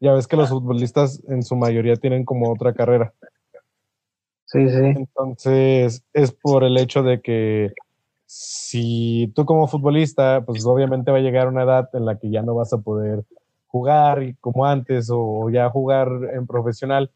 Ya 0.00 0.12
ves 0.14 0.26
que 0.26 0.36
los 0.36 0.48
futbolistas 0.48 1.22
en 1.28 1.42
su 1.42 1.56
mayoría 1.56 1.96
tienen 1.96 2.24
como 2.24 2.50
otra 2.50 2.74
carrera. 2.74 3.12
Sí, 4.46 4.68
sí. 4.68 4.76
Entonces, 4.76 6.04
es 6.12 6.32
por 6.32 6.64
el 6.64 6.76
hecho 6.78 7.02
de 7.02 7.20
que 7.20 7.72
si 8.26 9.32
tú 9.34 9.44
como 9.44 9.68
futbolista, 9.68 10.42
pues 10.46 10.64
obviamente 10.66 11.10
va 11.10 11.18
a 11.18 11.20
llegar 11.20 11.48
una 11.48 11.64
edad 11.64 11.88
en 11.94 12.06
la 12.06 12.18
que 12.18 12.30
ya 12.30 12.42
no 12.42 12.54
vas 12.54 12.72
a 12.72 12.78
poder 12.78 13.24
jugar 13.66 14.34
como 14.40 14.64
antes 14.66 15.08
o 15.12 15.50
ya 15.50 15.68
jugar 15.70 16.08
en 16.32 16.46
profesional. 16.46 17.10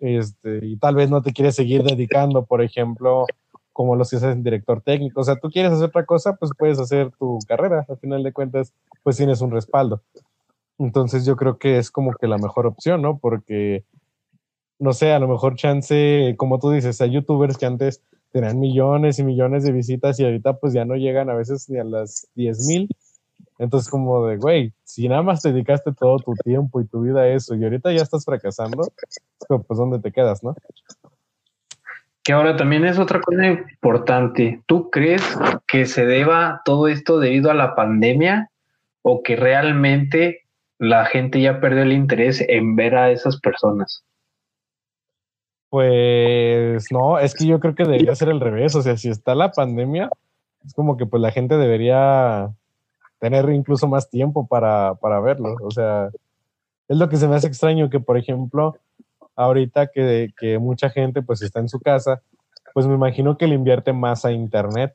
Este, 0.00 0.60
y 0.62 0.76
tal 0.76 0.94
vez 0.94 1.10
no 1.10 1.22
te 1.22 1.32
quieres 1.32 1.56
seguir 1.56 1.82
dedicando, 1.82 2.44
por 2.44 2.62
ejemplo, 2.62 3.26
como 3.72 3.96
los 3.96 4.10
que 4.10 4.16
hacen 4.16 4.42
director 4.42 4.82
técnico. 4.82 5.20
O 5.20 5.24
sea, 5.24 5.36
tú 5.36 5.50
quieres 5.50 5.72
hacer 5.72 5.86
otra 5.88 6.04
cosa, 6.06 6.36
pues 6.36 6.52
puedes 6.58 6.78
hacer 6.78 7.10
tu 7.18 7.38
carrera. 7.48 7.86
Al 7.88 7.98
final 7.98 8.22
de 8.22 8.32
cuentas, 8.32 8.74
pues 9.02 9.16
tienes 9.16 9.40
un 9.40 9.50
respaldo. 9.50 10.02
Entonces 10.78 11.24
yo 11.26 11.36
creo 11.36 11.58
que 11.58 11.78
es 11.78 11.90
como 11.90 12.12
que 12.14 12.26
la 12.26 12.38
mejor 12.38 12.66
opción, 12.66 13.02
¿no? 13.02 13.18
Porque 13.18 13.84
no 14.80 14.94
sé, 14.94 15.12
a 15.12 15.18
lo 15.18 15.28
mejor 15.28 15.56
chance, 15.56 16.34
como 16.38 16.58
tú 16.58 16.70
dices, 16.70 17.00
hay 17.00 17.12
youtubers 17.12 17.58
que 17.58 17.66
antes 17.66 18.02
tenían 18.32 18.58
millones 18.58 19.18
y 19.18 19.24
millones 19.24 19.62
de 19.62 19.72
visitas 19.72 20.18
y 20.18 20.24
ahorita 20.24 20.54
pues 20.54 20.72
ya 20.72 20.84
no 20.84 20.96
llegan 20.96 21.28
a 21.28 21.34
veces 21.34 21.68
ni 21.68 21.78
a 21.78 21.84
las 21.84 22.28
10 22.34 22.66
mil. 22.66 22.88
Entonces 23.58 23.90
como 23.90 24.26
de, 24.26 24.38
güey, 24.38 24.72
si 24.84 25.06
nada 25.06 25.22
más 25.22 25.42
te 25.42 25.52
dedicaste 25.52 25.92
todo 25.92 26.18
tu 26.18 26.34
tiempo 26.34 26.80
y 26.80 26.86
tu 26.86 27.02
vida 27.02 27.20
a 27.20 27.28
eso 27.28 27.54
y 27.54 27.62
ahorita 27.62 27.92
ya 27.92 28.02
estás 28.02 28.24
fracasando, 28.24 28.88
pues 29.48 29.78
¿dónde 29.78 29.98
te 29.98 30.12
quedas, 30.12 30.42
no? 30.42 30.56
Que 32.22 32.32
ahora 32.32 32.56
también 32.56 32.86
es 32.86 32.98
otra 32.98 33.20
cosa 33.20 33.46
importante. 33.46 34.62
¿Tú 34.64 34.88
crees 34.88 35.22
que 35.66 35.84
se 35.84 36.06
deba 36.06 36.62
todo 36.64 36.88
esto 36.88 37.18
debido 37.18 37.50
a 37.50 37.54
la 37.54 37.74
pandemia 37.74 38.50
o 39.02 39.22
que 39.22 39.36
realmente 39.36 40.42
la 40.78 41.04
gente 41.04 41.40
ya 41.40 41.60
perdió 41.60 41.82
el 41.82 41.92
interés 41.92 42.42
en 42.46 42.76
ver 42.76 42.96
a 42.96 43.10
esas 43.10 43.38
personas? 43.40 44.04
Pues 45.70 46.86
no, 46.90 47.18
es 47.20 47.34
que 47.34 47.46
yo 47.46 47.60
creo 47.60 47.76
que 47.76 47.84
debería 47.84 48.14
ser 48.16 48.28
el 48.28 48.40
revés. 48.40 48.74
O 48.74 48.82
sea, 48.82 48.96
si 48.96 49.08
está 49.08 49.34
la 49.34 49.52
pandemia, 49.52 50.10
es 50.66 50.74
como 50.74 50.96
que 50.96 51.06
pues 51.06 51.22
la 51.22 51.30
gente 51.30 51.56
debería 51.56 52.50
tener 53.20 53.48
incluso 53.50 53.86
más 53.86 54.10
tiempo 54.10 54.46
para, 54.48 54.94
para 54.96 55.20
verlo. 55.20 55.54
O 55.62 55.70
sea, 55.70 56.10
es 56.88 56.96
lo 56.98 57.08
que 57.08 57.16
se 57.16 57.28
me 57.28 57.36
hace 57.36 57.46
extraño 57.46 57.88
que, 57.88 58.00
por 58.00 58.18
ejemplo, 58.18 58.76
ahorita 59.36 59.86
que, 59.88 60.30
que 60.38 60.58
mucha 60.58 60.90
gente 60.90 61.22
pues 61.22 61.40
está 61.40 61.60
en 61.60 61.68
su 61.68 61.78
casa, 61.78 62.20
pues 62.74 62.86
me 62.86 62.94
imagino 62.94 63.38
que 63.38 63.46
le 63.46 63.54
invierte 63.54 63.92
más 63.92 64.24
a 64.24 64.32
internet. 64.32 64.94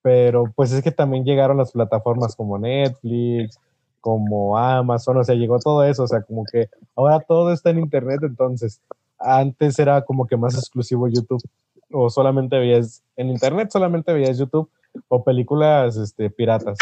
Pero 0.00 0.44
pues 0.56 0.72
es 0.72 0.82
que 0.82 0.92
también 0.92 1.24
llegaron 1.24 1.58
las 1.58 1.72
plataformas 1.72 2.34
como 2.34 2.58
Netflix, 2.58 3.58
como 4.00 4.56
Amazon, 4.56 5.18
o 5.18 5.24
sea, 5.24 5.34
llegó 5.34 5.58
todo 5.58 5.84
eso, 5.84 6.04
o 6.04 6.08
sea, 6.08 6.22
como 6.22 6.44
que 6.50 6.70
ahora 6.94 7.20
todo 7.20 7.52
está 7.52 7.70
en 7.70 7.80
internet, 7.80 8.20
entonces 8.22 8.80
antes 9.18 9.78
era 9.78 10.04
como 10.04 10.26
que 10.26 10.36
más 10.36 10.54
exclusivo 10.54 11.08
YouTube 11.08 11.42
o 11.90 12.10
solamente 12.10 12.58
veías 12.58 13.02
en 13.16 13.28
internet 13.28 13.70
solamente 13.72 14.12
veías 14.12 14.38
YouTube 14.38 14.70
o 15.08 15.24
películas 15.24 15.96
este, 15.96 16.30
piratas. 16.30 16.78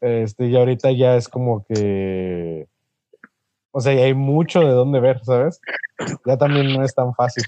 Este, 0.00 0.46
y 0.46 0.56
ahorita 0.56 0.90
ya 0.90 1.16
es 1.16 1.28
como 1.28 1.64
que 1.64 2.66
o 3.72 3.80
sea, 3.80 3.92
hay 3.92 4.14
mucho 4.14 4.60
de 4.60 4.70
dónde 4.70 5.00
ver, 5.00 5.20
¿sabes? 5.24 5.60
Ya 6.26 6.36
también 6.36 6.72
no 6.72 6.84
es 6.84 6.94
tan 6.94 7.14
fácil. 7.14 7.44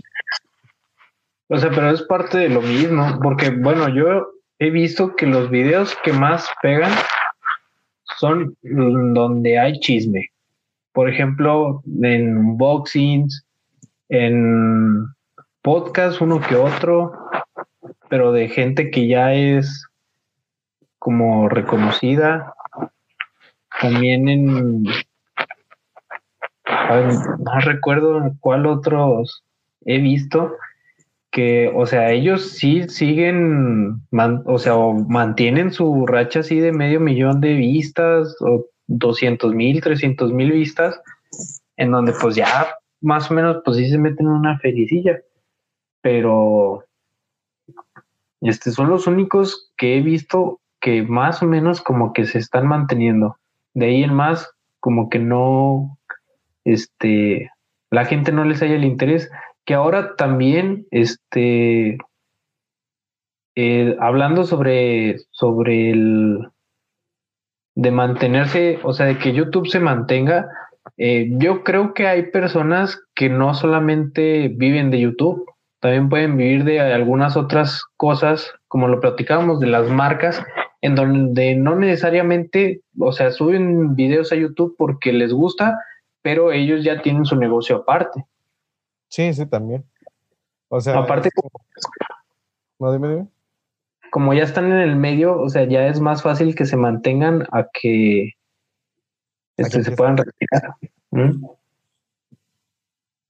O 1.49 1.59
sea, 1.59 1.71
pero 1.71 1.91
es 1.91 2.03
parte 2.03 2.39
de 2.39 2.49
lo 2.49 2.63
mismo, 2.63 3.21
porque 3.23 3.51
bueno, 3.51 3.89
yo 3.91 4.27
he 4.59 4.71
visto 4.71 5.15
que 5.15 5.27
los 5.27 5.51
videos 5.51 5.95
que 6.03 6.13
más 6.13 6.49
pegan 6.63 6.93
son 8.19 8.57
donde 8.63 9.59
hay 9.59 9.79
chisme. 9.81 10.31
Por 10.93 11.11
ejemplo, 11.11 11.83
en 12.03 12.39
unboxings, 12.39 13.45
en 14.09 15.07
podcast 15.63 16.21
uno 16.21 16.41
que 16.41 16.57
otro, 16.57 17.13
pero 18.09 18.33
de 18.33 18.49
gente 18.49 18.91
que 18.91 19.07
ya 19.07 19.33
es 19.33 19.87
como 20.99 21.49
reconocida. 21.49 22.55
También 23.81 24.29
en 24.29 24.85
no 26.65 27.61
recuerdo 27.61 28.35
cuál 28.41 28.67
otros 28.67 29.45
he 29.85 29.99
visto 29.99 30.53
que, 31.31 31.71
o 31.75 31.85
sea, 31.85 32.13
ellos 32.13 32.53
sí 32.53 32.89
siguen, 32.89 34.03
o 34.47 34.59
sea, 34.59 34.75
mantienen 35.09 35.73
su 35.73 36.07
racha 36.07 36.41
así 36.41 36.61
de 36.61 36.73
medio 36.73 37.01
millón 37.01 37.41
de 37.41 37.55
vistas 37.55 38.37
o 38.41 38.67
200 38.87 39.53
mil, 39.53 39.81
300 39.81 40.33
mil 40.33 40.53
vistas, 40.53 41.01
en 41.77 41.91
donde 41.91 42.13
pues 42.13 42.37
ya 42.37 42.77
más 43.05 43.31
o 43.31 43.35
menos, 43.35 43.61
pues 43.65 43.77
sí 43.77 43.89
se 43.89 43.99
meten 43.99 44.27
en 44.27 44.33
una 44.33 44.59
felicilla, 44.59 45.21
pero 46.01 46.85
este 48.41 48.71
son 48.73 48.89
los 48.89 49.07
únicos 49.07 49.73
que 49.77 49.97
he 49.97 50.01
visto 50.01 50.61
que 50.81 51.03
más 51.03 51.43
o 51.43 51.47
menos 51.47 51.81
como 51.83 52.13
que 52.13 52.25
se 52.25 52.39
están 52.39 52.67
manteniendo. 52.67 53.37
De 53.75 53.87
ahí 53.87 54.03
en 54.03 54.15
más, 54.15 54.51
como 54.81 55.09
que 55.09 55.19
no, 55.19 55.99
este, 56.65 57.51
la 57.91 58.05
gente 58.07 58.33
no 58.33 58.45
les 58.45 58.63
haya 58.63 58.75
el 58.77 58.85
interés, 58.85 59.31
que 59.65 59.75
ahora 59.75 60.17
también, 60.17 60.87
este, 60.91 61.99
eh, 63.55 63.97
hablando 64.01 64.45
sobre, 64.45 65.19
sobre 65.31 65.91
el 65.91 66.49
de 67.75 67.91
mantenerse, 67.91 68.79
o 68.83 68.93
sea, 68.93 69.07
de 69.07 69.19
que 69.19 69.33
YouTube 69.33 69.69
se 69.69 69.81
mantenga, 69.81 70.49
eh, 70.97 71.29
yo 71.31 71.65
creo 71.65 71.95
que 71.95 72.07
hay 72.07 72.31
personas 72.31 73.01
que 73.15 73.29
no 73.29 73.55
solamente 73.55 74.49
viven 74.49 74.91
de 74.91 75.01
YouTube, 75.01 75.45
también 75.81 76.09
pueden 76.09 76.37
vivir 76.37 76.65
de 76.65 76.81
algunas 76.81 77.37
otras 77.37 77.85
cosas, 77.97 78.53
como 78.69 78.89
lo 78.89 79.01
platicábamos 79.01 79.61
de 79.61 79.67
las 79.67 79.89
marcas, 79.89 80.43
en 80.81 80.95
donde 80.95 81.57
no 81.57 81.77
necesariamente, 81.77 82.83
o 82.99 83.13
sea, 83.13 83.31
suben 83.31 83.95
videos 83.95 84.33
a 84.33 84.37
YouTube 84.37 84.75
porque 84.79 85.13
les 85.13 85.33
gusta, 85.33 85.79
pero 86.23 86.53
ellos 86.53 86.85
ya 86.85 87.03
tienen 87.03 87.25
su 87.25 87.37
negocio 87.37 87.77
aparte. 87.77 88.25
Sí, 89.09 89.33
sí, 89.35 89.47
también. 89.47 89.85
O 90.69 90.81
sea, 90.81 90.99
aparte, 90.99 91.29
no, 92.79 92.93
dime, 92.93 93.09
dime. 93.09 93.29
Como 94.11 94.33
ya 94.35 94.43
están 94.43 94.73
en 94.73 94.79
el 94.79 94.97
medio, 94.97 95.41
o 95.41 95.49
sea, 95.49 95.65
ya 95.65 95.87
es 95.87 96.01
más 96.01 96.23
fácil 96.23 96.55
que 96.55 96.67
se 96.67 96.77
mantengan 96.77 97.47
a 97.53 97.69
que, 97.73 98.33
este, 99.57 99.83
se 99.83 99.93
puedan 99.93 100.17
retirar. 100.17 100.75
¿Mm? 101.11 101.45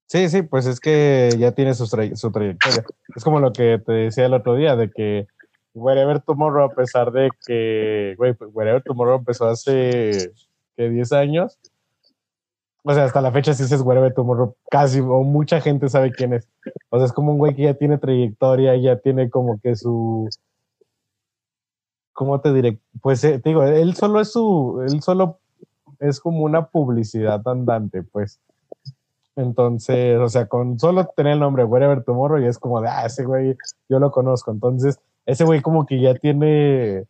Sí, 0.07 0.29
sí, 0.29 0.43
pues 0.43 0.67
es 0.67 0.81
que 0.81 1.31
ya 1.39 1.53
tiene 1.53 1.75
su, 1.75 1.87
su, 1.87 2.31
trayectoria. 2.31 2.85
Es 3.17 3.25
como 3.25 3.41
lo 3.41 3.53
que 3.53 3.81
te 3.85 3.93
decía 3.93 4.27
el 4.27 4.35
otro 4.35 4.55
día, 4.55 4.77
de 4.77 4.91
que 4.91 5.27
Wherever 5.75 6.21
Tomorrow, 6.21 6.71
a 6.71 6.75
pesar 6.75 7.11
de 7.11 7.31
que, 7.47 8.15
güey, 8.17 8.35
pues, 8.35 8.51
Wherever 8.55 8.83
Tomorrow 8.83 9.19
empezó 9.19 9.49
hace, 9.49 10.33
que 10.77 10.89
10 10.89 11.13
años, 11.13 11.59
o 12.85 12.95
sea, 12.95 13.05
hasta 13.05 13.23
la 13.23 13.33
fecha 13.33 13.55
si 13.55 13.65
dices 13.65 13.81
Wherever 13.81 14.15
Tomorrow, 14.15 14.55
casi, 14.71 15.01
o 15.01 15.23
mucha 15.23 15.61
gente 15.61 15.89
sabe 15.89 16.13
quién 16.13 16.35
es. 16.35 16.49
O 16.91 16.99
sea, 16.99 17.07
es 17.07 17.13
como 17.13 17.33
un 17.33 17.39
güey 17.39 17.57
que 17.57 17.63
ya 17.63 17.75
tiene 17.75 17.99
trayectoria, 17.99 18.77
ya 18.77 18.99
tiene 18.99 19.31
como 19.31 19.59
que 19.61 19.75
su, 19.75 20.29
¿cómo 22.13 22.41
te 22.41 22.53
diré? 22.53 22.79
Pues 23.03 23.25
eh, 23.25 23.39
te 23.41 23.51
digo, 23.51 23.65
él 23.65 23.95
solo 23.95 24.21
es 24.21 24.33
su, 24.33 24.85
él 24.87 25.03
solo 25.03 25.41
es 26.09 26.21
como 26.21 26.45
una 26.45 26.67
publicidad 26.67 27.47
andante, 27.47 28.03
pues. 28.03 28.41
Entonces, 29.37 30.19
o 30.19 30.29
sea, 30.29 30.47
con 30.47 30.79
solo 30.79 31.07
tener 31.17 31.33
el 31.33 31.41
nombre 31.41 31.65
Wherever 31.65 32.05
Tomorrow 32.05 32.41
y 32.41 32.47
es 32.47 32.59
como 32.59 32.81
de, 32.81 32.89
ah, 32.89 33.07
ese 33.07 33.25
güey, 33.25 33.57
yo 33.89 33.99
lo 33.99 34.11
conozco. 34.11 34.53
Entonces, 34.53 35.01
ese 35.27 35.45
güey 35.45 35.61
como 35.61 35.87
que 35.87 36.01
ya 36.01 36.15
tiene, 36.15 37.05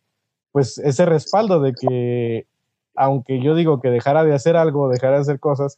pues, 0.51 0.77
ese 0.79 1.05
respaldo 1.05 1.59
de 1.59 1.73
que, 1.73 2.47
aunque 2.95 3.41
yo 3.41 3.53
digo 3.53 3.81
que 3.81 3.89
dejara 3.89 4.23
de 4.23 4.33
hacer 4.33 4.55
algo, 4.55 4.89
dejara 4.89 5.15
de 5.15 5.21
hacer 5.21 5.39
cosas, 5.39 5.77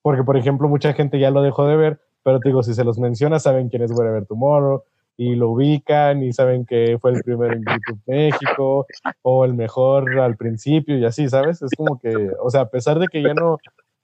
porque, 0.00 0.24
por 0.24 0.36
ejemplo, 0.36 0.68
mucha 0.68 0.94
gente 0.94 1.20
ya 1.20 1.30
lo 1.30 1.42
dejó 1.42 1.66
de 1.66 1.76
ver, 1.76 2.00
pero 2.24 2.40
te 2.40 2.48
digo, 2.48 2.62
si 2.62 2.74
se 2.74 2.84
los 2.84 2.98
menciona, 2.98 3.38
saben 3.38 3.68
quién 3.68 3.82
es 3.82 3.92
Wherever 3.92 4.26
Tomorrow, 4.26 4.82
y 5.16 5.34
lo 5.34 5.50
ubican 5.50 6.22
y 6.22 6.32
saben 6.32 6.64
que 6.64 6.98
fue 7.00 7.12
el 7.12 7.22
primero 7.22 7.52
en 7.52 7.64
YouTube 7.64 8.00
México 8.06 8.86
o 9.22 9.44
el 9.44 9.54
mejor 9.54 10.18
al 10.18 10.36
principio 10.36 10.98
y 10.98 11.04
así, 11.04 11.28
¿sabes? 11.28 11.62
Es 11.62 11.70
como 11.76 12.00
que, 12.00 12.30
o 12.40 12.50
sea, 12.50 12.62
a 12.62 12.70
pesar 12.70 12.98
de 12.98 13.08
que 13.08 13.22
ya 13.22 13.34
no 13.34 13.58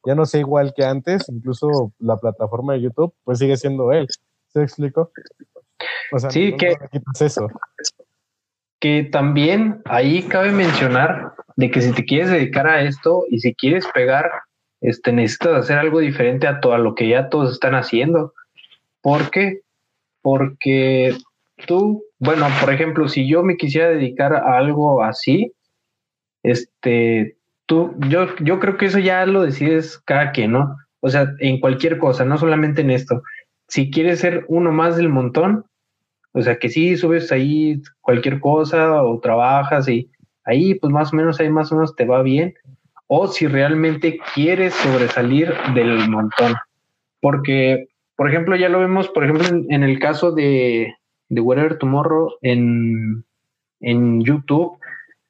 ya 0.04 0.14
no 0.14 0.26
sea 0.26 0.40
igual 0.40 0.72
que 0.74 0.84
antes, 0.84 1.28
incluso 1.28 1.92
la 1.98 2.16
plataforma 2.16 2.72
de 2.72 2.82
YouTube, 2.82 3.14
pues 3.24 3.38
sigue 3.38 3.56
siendo 3.56 3.92
él. 3.92 4.06
¿Se 4.48 4.62
explico? 4.62 5.12
O 6.12 6.18
sea, 6.18 6.30
sí, 6.30 6.56
que, 6.56 6.76
eso. 7.20 7.48
que 8.80 9.04
también 9.04 9.82
ahí 9.84 10.22
cabe 10.22 10.52
mencionar 10.52 11.34
de 11.56 11.70
que 11.70 11.82
si 11.82 11.92
te 11.92 12.04
quieres 12.04 12.30
dedicar 12.30 12.66
a 12.66 12.82
esto 12.82 13.24
y 13.28 13.40
si 13.40 13.54
quieres 13.54 13.86
pegar, 13.92 14.30
este, 14.80 15.12
necesitas 15.12 15.64
hacer 15.64 15.78
algo 15.78 15.98
diferente 15.98 16.46
a 16.46 16.60
todo 16.60 16.72
a 16.72 16.78
lo 16.78 16.94
que 16.94 17.08
ya 17.08 17.28
todos 17.28 17.52
están 17.52 17.74
haciendo. 17.74 18.32
¿Por 19.02 19.30
qué? 19.30 19.60
Porque 20.28 21.16
tú, 21.66 22.04
bueno, 22.18 22.48
por 22.60 22.70
ejemplo, 22.70 23.08
si 23.08 23.26
yo 23.26 23.42
me 23.42 23.56
quisiera 23.56 23.88
dedicar 23.88 24.34
a 24.34 24.58
algo 24.58 25.02
así, 25.02 25.54
este, 26.42 27.38
tú, 27.64 27.94
yo, 28.10 28.26
yo 28.40 28.60
creo 28.60 28.76
que 28.76 28.84
eso 28.84 28.98
ya 28.98 29.24
lo 29.24 29.40
decides 29.40 29.96
cada 30.04 30.32
quien, 30.32 30.52
¿no? 30.52 30.76
O 31.00 31.08
sea, 31.08 31.32
en 31.38 31.60
cualquier 31.60 31.96
cosa, 31.96 32.26
no 32.26 32.36
solamente 32.36 32.82
en 32.82 32.90
esto. 32.90 33.22
Si 33.68 33.90
quieres 33.90 34.20
ser 34.20 34.44
uno 34.48 34.70
más 34.70 34.98
del 34.98 35.08
montón, 35.08 35.64
o 36.32 36.42
sea, 36.42 36.58
que 36.58 36.68
sí 36.68 36.98
subes 36.98 37.32
ahí 37.32 37.80
cualquier 38.02 38.38
cosa 38.38 39.02
o 39.02 39.20
trabajas 39.20 39.88
y 39.88 40.10
ahí 40.44 40.74
pues 40.74 40.92
más 40.92 41.14
o 41.14 41.16
menos 41.16 41.40
ahí 41.40 41.48
más 41.48 41.72
o 41.72 41.76
menos 41.76 41.96
te 41.96 42.04
va 42.04 42.20
bien. 42.20 42.52
O 43.06 43.28
si 43.28 43.46
realmente 43.46 44.20
quieres 44.34 44.74
sobresalir 44.74 45.54
del 45.74 46.06
montón. 46.10 46.54
Porque, 47.18 47.86
por 48.18 48.28
ejemplo, 48.28 48.56
ya 48.56 48.68
lo 48.68 48.80
vemos, 48.80 49.08
por 49.10 49.22
ejemplo, 49.22 49.46
en, 49.46 49.84
el 49.84 50.00
caso 50.00 50.32
de, 50.32 50.92
de 51.28 51.40
Whatever 51.40 51.78
Tomorrow 51.78 52.32
en, 52.42 53.24
en 53.78 54.22
YouTube, 54.22 54.76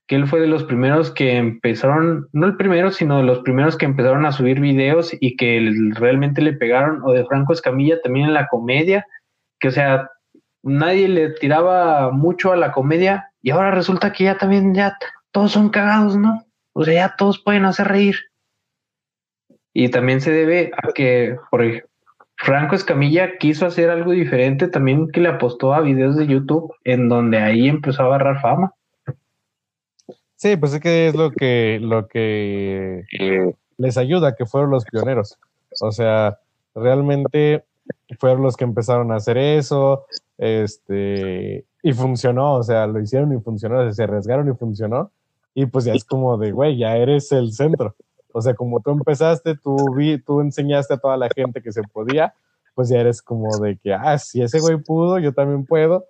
que 0.06 0.16
él 0.16 0.26
fue 0.26 0.40
de 0.40 0.46
los 0.46 0.64
primeros 0.64 1.10
que 1.10 1.36
empezaron, 1.36 2.30
no 2.32 2.46
el 2.46 2.56
primero, 2.56 2.90
sino 2.90 3.18
de 3.18 3.24
los 3.24 3.40
primeros 3.40 3.76
que 3.76 3.84
empezaron 3.84 4.24
a 4.24 4.32
subir 4.32 4.58
videos 4.60 5.14
y 5.20 5.36
que 5.36 5.70
realmente 5.96 6.40
le 6.40 6.54
pegaron, 6.54 7.02
o 7.04 7.12
de 7.12 7.26
Franco 7.26 7.52
Escamilla 7.52 8.00
también 8.00 8.24
en 8.24 8.32
la 8.32 8.48
comedia, 8.48 9.06
que 9.60 9.68
o 9.68 9.70
sea, 9.70 10.08
nadie 10.62 11.08
le 11.08 11.32
tiraba 11.34 12.10
mucho 12.10 12.52
a 12.52 12.56
la 12.56 12.72
comedia 12.72 13.30
y 13.42 13.50
ahora 13.50 13.70
resulta 13.70 14.14
que 14.14 14.24
ya 14.24 14.38
también 14.38 14.74
ya 14.74 14.96
todos 15.30 15.52
son 15.52 15.68
cagados, 15.68 16.16
¿no? 16.16 16.42
O 16.72 16.84
sea, 16.84 16.94
ya 16.94 17.16
todos 17.18 17.38
pueden 17.38 17.66
hacer 17.66 17.88
reír. 17.88 18.16
Y 19.74 19.90
también 19.90 20.22
se 20.22 20.32
debe 20.32 20.70
a 20.74 20.90
que, 20.94 21.36
por 21.50 21.62
ejemplo, 21.62 21.88
Franco 22.38 22.76
Escamilla 22.76 23.36
quiso 23.38 23.66
hacer 23.66 23.90
algo 23.90 24.12
diferente 24.12 24.68
también 24.68 25.08
que 25.08 25.20
le 25.20 25.28
apostó 25.28 25.74
a 25.74 25.80
videos 25.80 26.16
de 26.16 26.28
YouTube 26.28 26.72
en 26.84 27.08
donde 27.08 27.38
ahí 27.38 27.68
empezó 27.68 28.02
a 28.02 28.06
agarrar 28.06 28.40
fama. 28.40 28.72
Sí, 30.36 30.56
pues 30.56 30.72
es 30.72 30.80
que 30.80 31.08
es 31.08 31.16
lo 31.16 31.32
que, 31.32 31.80
lo 31.82 32.06
que 32.06 33.04
les 33.76 33.98
ayuda, 33.98 34.36
que 34.36 34.46
fueron 34.46 34.70
los 34.70 34.84
pioneros. 34.84 35.36
O 35.80 35.90
sea, 35.90 36.38
realmente 36.76 37.64
fueron 38.20 38.42
los 38.42 38.56
que 38.56 38.64
empezaron 38.64 39.10
a 39.10 39.16
hacer 39.16 39.36
eso, 39.36 40.06
este, 40.38 41.64
y 41.82 41.92
funcionó, 41.92 42.54
o 42.54 42.62
sea, 42.62 42.86
lo 42.86 43.00
hicieron 43.00 43.36
y 43.36 43.40
funcionó, 43.40 43.92
se 43.92 44.04
arriesgaron 44.04 44.48
y 44.48 44.56
funcionó, 44.56 45.10
y 45.54 45.66
pues 45.66 45.86
ya 45.86 45.92
es 45.92 46.04
como 46.04 46.38
de, 46.38 46.52
güey, 46.52 46.78
ya 46.78 46.96
eres 46.96 47.32
el 47.32 47.52
centro. 47.52 47.96
O 48.38 48.40
sea, 48.40 48.54
como 48.54 48.78
tú 48.80 48.92
empezaste, 48.92 49.56
tú, 49.56 49.76
vi, 49.96 50.16
tú 50.18 50.40
enseñaste 50.40 50.94
a 50.94 50.98
toda 50.98 51.16
la 51.16 51.28
gente 51.28 51.60
que 51.60 51.72
se 51.72 51.82
podía, 51.82 52.32
pues 52.76 52.88
ya 52.88 53.00
eres 53.00 53.20
como 53.20 53.58
de 53.58 53.76
que, 53.76 53.92
ah, 53.92 54.16
si 54.16 54.40
ese 54.40 54.60
güey 54.60 54.76
pudo, 54.76 55.18
yo 55.18 55.32
también 55.32 55.66
puedo, 55.66 56.06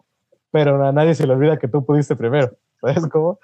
pero 0.51 0.85
a 0.87 0.93
nadie 0.93 1.15
se 1.15 1.27
le 1.27 1.33
olvida 1.33 1.57
que 1.57 1.69
tú 1.69 1.87
pudiste 1.87 2.17
primero. 2.17 2.53
¿Sabes 2.83 3.07
cómo? 3.09 3.39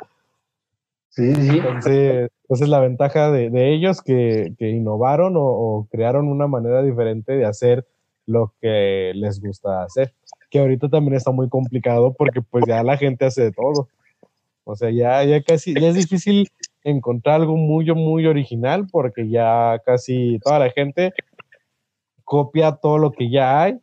Sí, 1.09 1.35
sí. 1.35 1.57
Entonces, 1.57 2.31
es 2.51 2.69
la 2.69 2.81
ventaja 2.81 3.31
de, 3.31 3.73
ellos 3.73 4.03
que, 4.03 4.53
innovaron 4.59 5.33
o, 5.39 5.89
crearon 5.91 6.29
una 6.29 6.47
manera 6.47 6.83
diferente 6.83 7.33
de 7.33 7.47
hacer 7.47 7.87
lo 8.27 8.53
que 8.61 9.13
les 9.15 9.41
gusta 9.41 9.85
hacer. 9.85 10.13
Que 10.51 10.59
ahorita 10.59 10.91
también 10.91 11.15
está 11.15 11.31
muy 11.31 11.49
complicado 11.49 12.13
porque 12.13 12.43
pues 12.43 12.65
ya 12.69 12.83
la 12.83 12.99
gente 12.99 13.25
hace 13.25 13.45
de 13.45 13.53
todo. 13.53 13.89
O 14.65 14.77
sea, 14.77 14.91
ya, 14.91 15.25
ya 15.25 15.43
casi, 15.43 15.73
ya 15.73 15.89
es 15.89 15.95
difícil 15.95 16.51
encontrar 16.85 17.37
algo 17.37 17.57
muy, 17.57 17.93
muy 17.95 18.27
original 18.27 18.87
porque 18.91 19.29
ya 19.29 19.81
casi 19.85 20.39
toda 20.41 20.59
la 20.61 20.71
gente 20.71 21.13
copia 22.25 22.73
todo 22.73 22.99
lo 22.99 23.11
que 23.11 23.31
ya 23.31 23.63
hay 23.63 23.81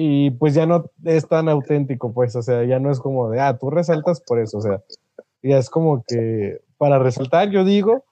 y 0.00 0.30
pues 0.30 0.54
ya 0.54 0.64
no 0.64 0.84
es 1.04 1.26
tan 1.26 1.48
auténtico, 1.48 2.12
pues, 2.12 2.36
o 2.36 2.42
sea, 2.42 2.62
ya 2.64 2.78
no 2.78 2.92
es 2.92 3.00
como 3.00 3.30
de, 3.30 3.40
ah, 3.40 3.58
tú 3.58 3.68
resaltas 3.68 4.20
por 4.20 4.38
eso, 4.38 4.58
o 4.58 4.60
sea, 4.60 4.80
y 5.42 5.52
es 5.52 5.68
como 5.68 6.04
que 6.06 6.60
para 6.76 7.00
resaltar, 7.00 7.50
yo 7.50 7.64
digo 7.64 8.04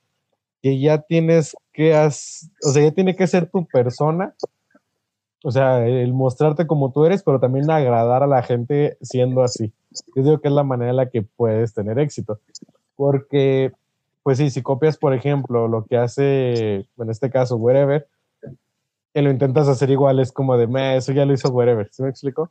que 0.62 0.80
ya 0.80 1.02
tienes 1.02 1.54
que, 1.72 1.94
o 1.94 2.10
sea, 2.10 2.82
ya 2.82 2.90
tiene 2.90 3.14
que 3.14 3.28
ser 3.28 3.48
tu 3.48 3.66
persona, 3.66 4.34
o 5.44 5.52
sea, 5.52 5.86
el 5.86 6.12
mostrarte 6.12 6.66
como 6.66 6.90
tú 6.90 7.04
eres, 7.04 7.22
pero 7.22 7.38
también 7.38 7.70
agradar 7.70 8.24
a 8.24 8.26
la 8.26 8.42
gente 8.42 8.96
siendo 9.00 9.44
así. 9.44 9.72
Yo 10.16 10.24
digo 10.24 10.40
que 10.40 10.48
es 10.48 10.54
la 10.54 10.64
manera 10.64 10.90
en 10.90 10.96
la 10.96 11.08
que 11.08 11.22
puedes 11.22 11.72
tener 11.72 12.00
éxito. 12.00 12.40
Porque, 12.96 13.72
pues 14.22 14.38
sí, 14.38 14.50
si 14.50 14.62
copias, 14.62 14.96
por 14.96 15.14
ejemplo, 15.14 15.68
lo 15.68 15.84
que 15.84 15.96
hace, 15.96 16.88
en 16.98 17.10
este 17.10 17.30
caso, 17.30 17.56
Wherever, 17.56 18.08
y 19.14 19.22
lo 19.22 19.30
intentas 19.30 19.68
hacer 19.68 19.90
igual, 19.90 20.20
es 20.20 20.30
como 20.30 20.58
de, 20.58 20.96
eso 20.96 21.12
ya 21.12 21.24
lo 21.24 21.32
hizo 21.32 21.48
Wherever. 21.48 21.88
¿Sí 21.90 22.02
me 22.02 22.10
explico? 22.10 22.50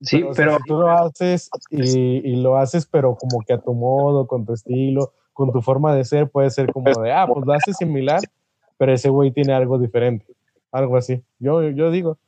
Sí, 0.00 0.24
pero, 0.36 0.58
tú 0.66 0.78
lo 0.78 0.90
haces 0.90 1.50
y, 1.70 2.36
lo 2.36 2.56
haces, 2.56 2.86
pero 2.86 3.16
como 3.16 3.40
que 3.40 3.54
a 3.54 3.58
tu 3.58 3.72
modo, 3.74 4.26
con 4.26 4.44
tu 4.44 4.52
estilo, 4.52 5.12
con 5.32 5.52
tu 5.52 5.62
forma 5.62 5.94
de 5.94 6.04
ser, 6.04 6.28
puede 6.28 6.50
ser 6.50 6.72
como 6.72 6.90
de, 7.02 7.12
ah, 7.12 7.26
pues 7.26 7.46
lo 7.46 7.52
haces 7.52 7.76
similar, 7.76 8.20
pero 8.76 8.92
ese 8.92 9.08
güey 9.08 9.30
tiene 9.30 9.52
algo 9.52 9.78
diferente, 9.78 10.26
algo 10.70 10.96
así. 10.96 11.22
Yo, 11.38 11.68
yo 11.70 11.90
digo. 11.90 12.18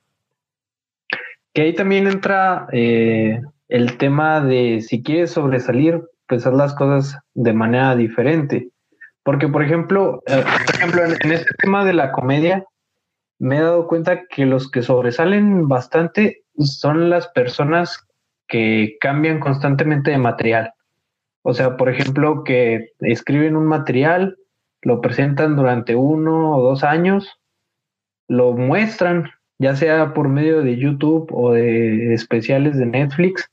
Que 1.53 1.62
ahí 1.62 1.74
también 1.74 2.07
entra 2.07 2.68
eh, 2.72 3.40
el 3.68 3.98
tema 3.98 4.40
de 4.40 4.81
si 4.81 5.03
quieres 5.03 5.31
sobresalir, 5.31 6.03
pues 6.29 6.45
las 6.45 6.75
cosas 6.75 7.19
de 7.35 7.53
manera 7.53 7.97
diferente. 7.97 8.71
Porque, 9.23 9.49
por 9.49 9.62
ejemplo, 9.62 10.23
eh, 10.27 10.45
por 10.67 10.75
ejemplo, 10.75 11.05
en, 11.05 11.33
este 11.33 11.55
tema 11.61 11.85
de 11.85 11.95
la 11.95 12.12
comedia, 12.12 12.64
me 13.38 13.59
he 13.59 13.61
dado 13.61 13.87
cuenta 13.87 14.27
que 14.27 14.47
los 14.47 14.71
que 14.71 14.83
sobresalen 14.83 15.69
bastante 15.69 16.45
son 16.59 17.11
las 17.11 17.29
personas 17.29 18.07
que 18.47 18.97
cambian 19.01 19.41
constantemente 19.41 20.11
de 20.11 20.19
material. 20.19 20.73
O 21.43 21.55
sea, 21.55 21.77
por 21.77 21.88
ejemplo, 21.88 22.45
que 22.45 22.91
escriben 23.01 23.57
un 23.57 23.67
material, 23.67 24.37
lo 24.83 25.01
presentan 25.01 25.57
durante 25.57 25.95
uno 25.95 26.57
o 26.57 26.62
dos 26.62 26.85
años, 26.85 27.38
lo 28.29 28.53
muestran, 28.53 29.31
ya 29.59 29.75
sea 29.77 30.14
por 30.14 30.29
medio 30.29 30.62
de 30.62 30.77
YouTube 30.77 31.29
o 31.33 31.53
de 31.53 32.12
especiales 32.12 32.77
de 32.77 32.87
Netflix, 32.87 33.51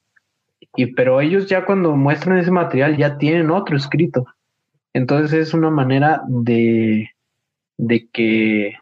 y 0.76 0.88
pero 0.94 1.22
ellos 1.22 1.48
ya 1.48 1.66
cuando 1.66 1.96
muestran 1.96 2.40
ese 2.40 2.52
material 2.52 2.98
ya 2.98 3.18
tienen 3.18 3.52
otro 3.52 3.78
escrito. 3.78 4.26
Entonces 4.94 5.34
es 5.34 5.54
una 5.54 5.70
manera 5.70 6.22
de, 6.28 7.10
de 7.78 8.08
que 8.12 8.76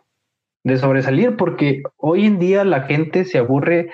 de 0.63 0.77
sobresalir, 0.77 1.35
porque 1.35 1.83
hoy 1.97 2.25
en 2.25 2.39
día 2.39 2.63
la 2.63 2.83
gente 2.83 3.25
se 3.25 3.37
aburre 3.37 3.89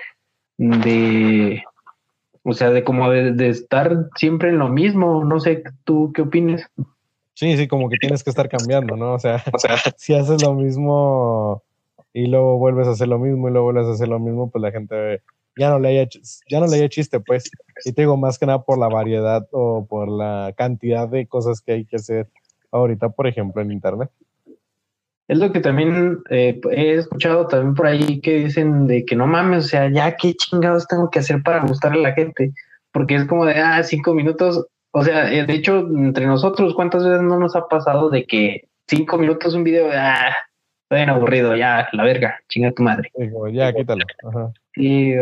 de, 0.57 1.63
o 2.43 2.53
sea, 2.53 2.69
de 2.69 2.83
como 2.83 3.09
de, 3.09 3.49
estar 3.49 4.09
siempre 4.15 4.49
en 4.49 4.59
lo 4.59 4.69
mismo. 4.69 5.23
No 5.23 5.39
sé, 5.39 5.63
¿tú 5.83 6.11
qué 6.13 6.21
opinas? 6.21 6.69
Sí, 7.33 7.55
sí, 7.57 7.67
como 7.67 7.89
que 7.89 7.97
tienes 7.97 8.23
que 8.23 8.29
estar 8.29 8.49
cambiando, 8.49 8.95
¿no? 8.95 9.13
O 9.13 9.19
sea, 9.19 9.41
o 9.53 9.57
sea, 9.57 9.77
si 9.97 10.13
haces 10.13 10.43
lo 10.43 10.53
mismo 10.53 11.63
y 12.13 12.27
luego 12.27 12.57
vuelves 12.57 12.87
a 12.87 12.91
hacer 12.91 13.07
lo 13.07 13.19
mismo 13.19 13.47
y 13.47 13.51
luego 13.51 13.71
vuelves 13.71 13.87
a 13.87 13.93
hacer 13.93 14.07
lo 14.07 14.19
mismo, 14.19 14.49
pues 14.51 14.61
la 14.61 14.71
gente 14.71 15.21
ya 15.59 15.69
no 15.69 15.79
le 15.79 15.89
haya, 15.89 16.09
ya 16.49 16.59
no 16.59 16.67
le 16.67 16.77
haya 16.77 16.89
chiste, 16.89 17.19
pues. 17.19 17.51
Y 17.85 17.91
te 17.91 18.03
digo, 18.03 18.17
más 18.17 18.39
que 18.39 18.45
nada 18.45 18.63
por 18.63 18.79
la 18.79 18.87
variedad 18.87 19.47
o 19.51 19.85
por 19.85 20.09
la 20.09 20.53
cantidad 20.57 21.07
de 21.07 21.27
cosas 21.27 21.61
que 21.61 21.73
hay 21.73 21.85
que 21.85 21.97
hacer 21.97 22.29
ahorita, 22.71 23.09
por 23.09 23.27
ejemplo, 23.27 23.61
en 23.61 23.71
Internet. 23.71 24.09
Es 25.27 25.37
lo 25.37 25.51
que 25.51 25.59
también 25.59 26.19
eh, 26.31 26.59
he 26.71 26.93
escuchado 26.93 27.47
también 27.47 27.75
por 27.75 27.85
ahí 27.85 28.19
que 28.21 28.45
dicen 28.45 28.87
de 28.87 29.05
que 29.05 29.15
no 29.15 29.27
mames, 29.27 29.65
o 29.65 29.67
sea, 29.67 29.89
ya 29.91 30.15
qué 30.15 30.33
chingados 30.33 30.87
tengo 30.87 31.11
que 31.11 31.19
hacer 31.19 31.43
para 31.43 31.61
gustarle 31.61 31.99
a 31.99 32.09
la 32.09 32.15
gente, 32.15 32.51
porque 32.91 33.15
es 33.15 33.25
como 33.25 33.45
de, 33.45 33.53
ah, 33.53 33.83
cinco 33.83 34.15
minutos, 34.15 34.65
o 34.91 35.03
sea, 35.03 35.31
eh, 35.31 35.45
de 35.45 35.53
hecho, 35.53 35.79
entre 35.79 36.25
nosotros, 36.25 36.73
¿cuántas 36.73 37.03
veces 37.03 37.21
no 37.21 37.37
nos 37.37 37.55
ha 37.55 37.67
pasado 37.67 38.09
de 38.09 38.25
que 38.25 38.69
cinco 38.87 39.19
minutos 39.19 39.53
un 39.53 39.63
video, 39.63 39.89
ah, 39.93 40.35
bien 40.89 41.09
aburrido, 41.09 41.55
ya, 41.55 41.87
la 41.91 42.03
verga, 42.03 42.39
chinga 42.47 42.71
tu 42.71 42.81
madre. 42.81 43.11
ya, 43.51 43.71
quítalo. 43.71 44.03
Ajá. 44.27 44.51
Y, 44.75 45.13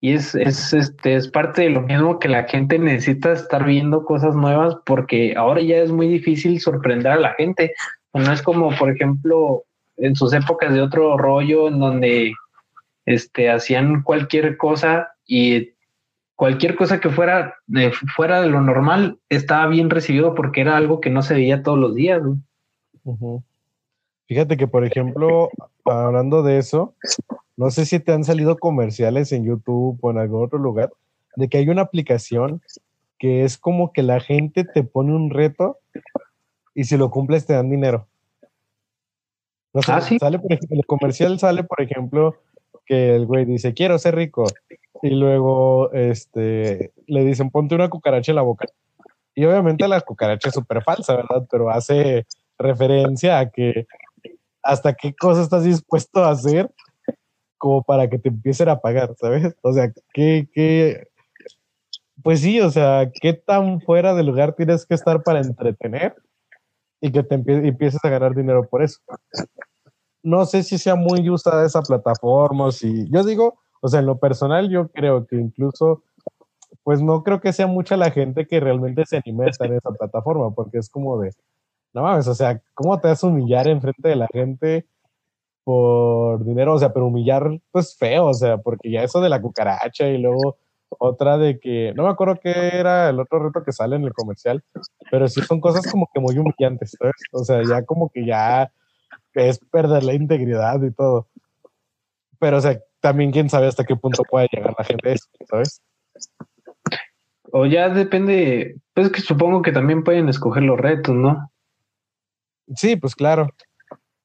y 0.00 0.12
es, 0.12 0.34
es, 0.34 0.72
este, 0.72 1.16
es 1.16 1.28
parte 1.28 1.62
de 1.62 1.70
lo 1.70 1.82
mismo 1.82 2.18
que 2.18 2.28
la 2.28 2.44
gente 2.44 2.78
necesita 2.78 3.32
estar 3.32 3.64
viendo 3.64 4.04
cosas 4.04 4.34
nuevas 4.34 4.76
porque 4.86 5.34
ahora 5.36 5.60
ya 5.60 5.78
es 5.78 5.90
muy 5.90 6.06
difícil 6.06 6.60
sorprender 6.60 7.12
a 7.12 7.16
la 7.16 7.34
gente. 7.34 7.74
No 8.14 8.32
es 8.32 8.42
como, 8.42 8.70
por 8.76 8.90
ejemplo, 8.90 9.64
en 9.96 10.14
sus 10.14 10.32
épocas 10.32 10.72
de 10.72 10.82
otro 10.82 11.18
rollo 11.18 11.68
en 11.68 11.80
donde 11.80 12.32
este, 13.06 13.50
hacían 13.50 14.02
cualquier 14.02 14.56
cosa 14.56 15.08
y 15.26 15.70
cualquier 16.36 16.76
cosa 16.76 17.00
que 17.00 17.10
fuera 17.10 17.56
de, 17.66 17.90
fuera 18.14 18.40
de 18.40 18.48
lo 18.48 18.60
normal 18.60 19.18
estaba 19.28 19.66
bien 19.66 19.90
recibido 19.90 20.34
porque 20.36 20.60
era 20.60 20.76
algo 20.76 21.00
que 21.00 21.10
no 21.10 21.22
se 21.22 21.34
veía 21.34 21.64
todos 21.64 21.78
los 21.78 21.96
días. 21.96 22.22
Fíjate 24.26 24.56
que, 24.56 24.68
por 24.68 24.84
ejemplo, 24.84 25.48
hablando 25.84 26.44
de 26.44 26.58
eso, 26.58 26.94
no 27.58 27.72
sé 27.72 27.86
si 27.86 27.98
te 27.98 28.12
han 28.12 28.22
salido 28.22 28.56
comerciales 28.56 29.32
en 29.32 29.44
YouTube 29.44 29.98
o 30.00 30.10
en 30.12 30.18
algún 30.18 30.44
otro 30.44 30.60
lugar 30.60 30.92
de 31.34 31.48
que 31.48 31.58
hay 31.58 31.68
una 31.68 31.82
aplicación 31.82 32.62
que 33.18 33.42
es 33.42 33.58
como 33.58 33.92
que 33.92 34.04
la 34.04 34.20
gente 34.20 34.62
te 34.62 34.84
pone 34.84 35.12
un 35.12 35.30
reto 35.30 35.76
y 36.72 36.84
si 36.84 36.96
lo 36.96 37.10
cumples 37.10 37.46
te 37.46 37.54
dan 37.54 37.68
dinero. 37.68 38.06
ah, 39.88 40.00
¿sí? 40.00 40.20
sale 40.20 40.38
el 40.70 40.86
comercial 40.86 41.36
sale, 41.40 41.64
por 41.64 41.82
ejemplo, 41.82 42.36
que 42.86 43.16
el 43.16 43.26
güey 43.26 43.44
dice, 43.44 43.74
quiero 43.74 43.98
ser 43.98 44.14
rico. 44.14 44.44
Y 45.02 45.10
luego 45.10 45.92
este, 45.92 46.92
le 47.08 47.24
dicen, 47.24 47.50
ponte 47.50 47.74
una 47.74 47.90
cucaracha 47.90 48.30
en 48.30 48.36
la 48.36 48.42
boca. 48.42 48.66
Y 49.34 49.44
obviamente 49.44 49.88
la 49.88 50.00
cucaracha 50.00 50.50
es 50.50 50.54
súper 50.54 50.84
falsa, 50.84 51.16
¿verdad? 51.16 51.44
Pero 51.50 51.70
hace 51.70 52.24
referencia 52.56 53.40
a 53.40 53.50
que 53.50 53.88
hasta 54.62 54.94
qué 54.94 55.12
cosa 55.12 55.42
estás 55.42 55.64
dispuesto 55.64 56.22
a 56.22 56.30
hacer 56.30 56.72
como 57.58 57.82
para 57.82 58.08
que 58.08 58.18
te 58.18 58.28
empiecen 58.28 58.68
a 58.68 58.80
pagar, 58.80 59.14
¿sabes? 59.20 59.54
O 59.62 59.72
sea, 59.72 59.92
qué, 60.14 60.48
qué, 60.52 61.08
pues 62.22 62.40
sí, 62.40 62.60
o 62.60 62.70
sea, 62.70 63.10
qué 63.20 63.32
tan 63.34 63.80
fuera 63.80 64.14
de 64.14 64.22
lugar 64.22 64.54
tienes 64.54 64.86
que 64.86 64.94
estar 64.94 65.22
para 65.22 65.40
entretener 65.40 66.16
y 67.00 67.12
que 67.12 67.22
te 67.22 67.34
empieces 67.34 68.04
a 68.04 68.08
ganar 68.08 68.34
dinero 68.34 68.66
por 68.68 68.82
eso. 68.82 69.00
No 70.22 70.46
sé 70.46 70.62
si 70.62 70.78
sea 70.78 70.94
muy 70.94 71.28
usada 71.30 71.64
esa 71.64 71.82
plataforma, 71.82 72.72
si 72.72 73.08
yo 73.10 73.22
digo, 73.24 73.58
o 73.80 73.88
sea, 73.88 74.00
en 74.00 74.06
lo 74.06 74.18
personal 74.18 74.68
yo 74.68 74.88
creo 74.88 75.26
que 75.26 75.36
incluso, 75.36 76.02
pues 76.82 77.00
no 77.00 77.22
creo 77.22 77.40
que 77.40 77.52
sea 77.52 77.66
mucha 77.66 77.96
la 77.96 78.10
gente 78.10 78.46
que 78.46 78.60
realmente 78.60 79.04
se 79.06 79.18
anime 79.18 79.46
a 79.46 79.50
estar 79.50 79.68
en 79.68 79.76
esa 79.76 79.90
plataforma, 79.90 80.50
porque 80.50 80.78
es 80.78 80.88
como 80.88 81.20
de, 81.20 81.30
no 81.92 82.02
mames, 82.02 82.26
o 82.26 82.34
sea, 82.34 82.60
¿cómo 82.74 82.98
te 83.00 83.08
vas 83.08 83.22
a 83.22 83.26
humillar 83.28 83.68
en 83.68 83.80
frente 83.80 84.08
de 84.08 84.16
la 84.16 84.26
gente 84.26 84.86
por 85.68 86.46
dinero? 86.46 86.72
O 86.72 86.78
sea, 86.78 86.94
pero 86.94 87.08
humillar, 87.08 87.60
pues 87.70 87.94
feo, 87.94 88.28
o 88.28 88.32
sea, 88.32 88.56
porque 88.56 88.90
ya 88.90 89.02
eso 89.02 89.20
de 89.20 89.28
la 89.28 89.38
cucaracha 89.38 90.08
y 90.08 90.16
luego 90.16 90.56
otra 90.88 91.36
de 91.36 91.60
que, 91.60 91.92
no 91.94 92.04
me 92.04 92.08
acuerdo 92.08 92.40
qué 92.42 92.70
era 92.72 93.10
el 93.10 93.20
otro 93.20 93.38
reto 93.38 93.62
que 93.62 93.72
sale 93.72 93.96
en 93.96 94.04
el 94.04 94.14
comercial, 94.14 94.64
pero 95.10 95.28
sí 95.28 95.42
son 95.42 95.60
cosas 95.60 95.86
como 95.92 96.08
que 96.10 96.20
muy 96.20 96.38
humillantes, 96.38 96.96
¿sabes? 96.98 97.16
O 97.32 97.44
sea, 97.44 97.62
ya 97.68 97.84
como 97.84 98.08
que 98.08 98.24
ya 98.24 98.72
es 99.34 99.58
perder 99.58 100.04
la 100.04 100.14
integridad 100.14 100.82
y 100.82 100.90
todo. 100.90 101.26
Pero, 102.38 102.56
o 102.56 102.60
sea, 102.62 102.80
también 103.00 103.30
quién 103.30 103.50
sabe 103.50 103.66
hasta 103.66 103.84
qué 103.84 103.94
punto 103.94 104.22
puede 104.22 104.48
llegar 104.50 104.74
la 104.78 104.84
gente 104.84 105.10
a 105.10 105.12
eso, 105.12 105.26
¿sabes? 105.50 105.82
O 107.52 107.66
ya 107.66 107.90
depende, 107.90 108.76
pues 108.94 109.12
que 109.12 109.20
supongo 109.20 109.60
que 109.60 109.72
también 109.72 110.02
pueden 110.02 110.30
escoger 110.30 110.62
los 110.62 110.80
retos, 110.80 111.14
¿no? 111.14 111.50
Sí, 112.74 112.96
pues 112.96 113.14
claro. 113.14 113.50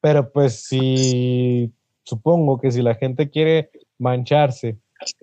Pero 0.04 0.30
pues 0.30 0.64
si 0.68 1.72
supongo 2.02 2.60
que 2.60 2.70
si 2.70 2.82
la 2.82 2.94
gente 2.94 3.30
quiere 3.30 3.70
mancharse 3.98 4.76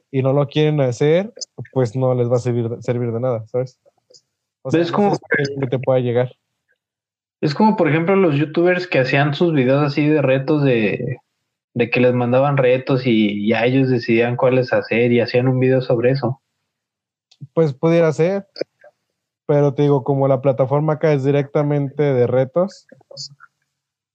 y 0.10 0.24
no 0.24 0.34
lo 0.34 0.48
quieren 0.48 0.82
hacer, 0.82 1.32
pues 1.72 1.96
no 1.96 2.16
les 2.16 2.30
va 2.32 2.38
a 2.38 2.40
servir, 2.40 2.68
servir 2.80 3.12
de 3.12 3.20
nada, 3.20 3.46
¿sabes? 3.46 3.80
O 4.64 4.72
sea, 4.72 4.82
es 4.82 4.92
como 4.92 5.16
que 5.60 5.68
te 5.68 5.78
pueda 5.78 6.00
llegar. 6.00 6.32
Es 7.42 7.54
como, 7.54 7.76
por 7.76 7.90
ejemplo, 7.90 8.16
los 8.16 8.36
youtubers 8.36 8.88
que 8.88 9.00
hacían 9.00 9.36
sus 9.36 9.54
videos 9.54 9.84
así 9.84 10.08
de 10.08 10.22
retos 10.22 10.64
de, 10.64 11.18
de 11.76 11.90
que 11.92 12.00
les 12.00 12.14
mandaban 12.14 12.58
retos 12.58 13.04
y 13.06 13.48
ya 13.48 13.66
ellos 13.66 13.90
decidían 13.90 14.36
cuáles 14.36 14.74
hacer 14.74 15.12
y 15.12 15.20
hacían 15.20 15.48
un 15.48 15.60
video 15.60 15.82
sobre 15.82 16.12
eso. 16.12 16.42
Pues 17.54 17.74
pudiera 17.74 18.12
ser, 18.14 18.48
pero 19.46 19.74
te 19.74 19.84
digo, 19.84 20.04
como 20.04 20.28
la 20.28 20.42
plataforma 20.42 20.94
acá 20.94 21.14
es 21.14 21.24
directamente 21.24 22.02
de 22.02 22.28
retos, 22.28 22.88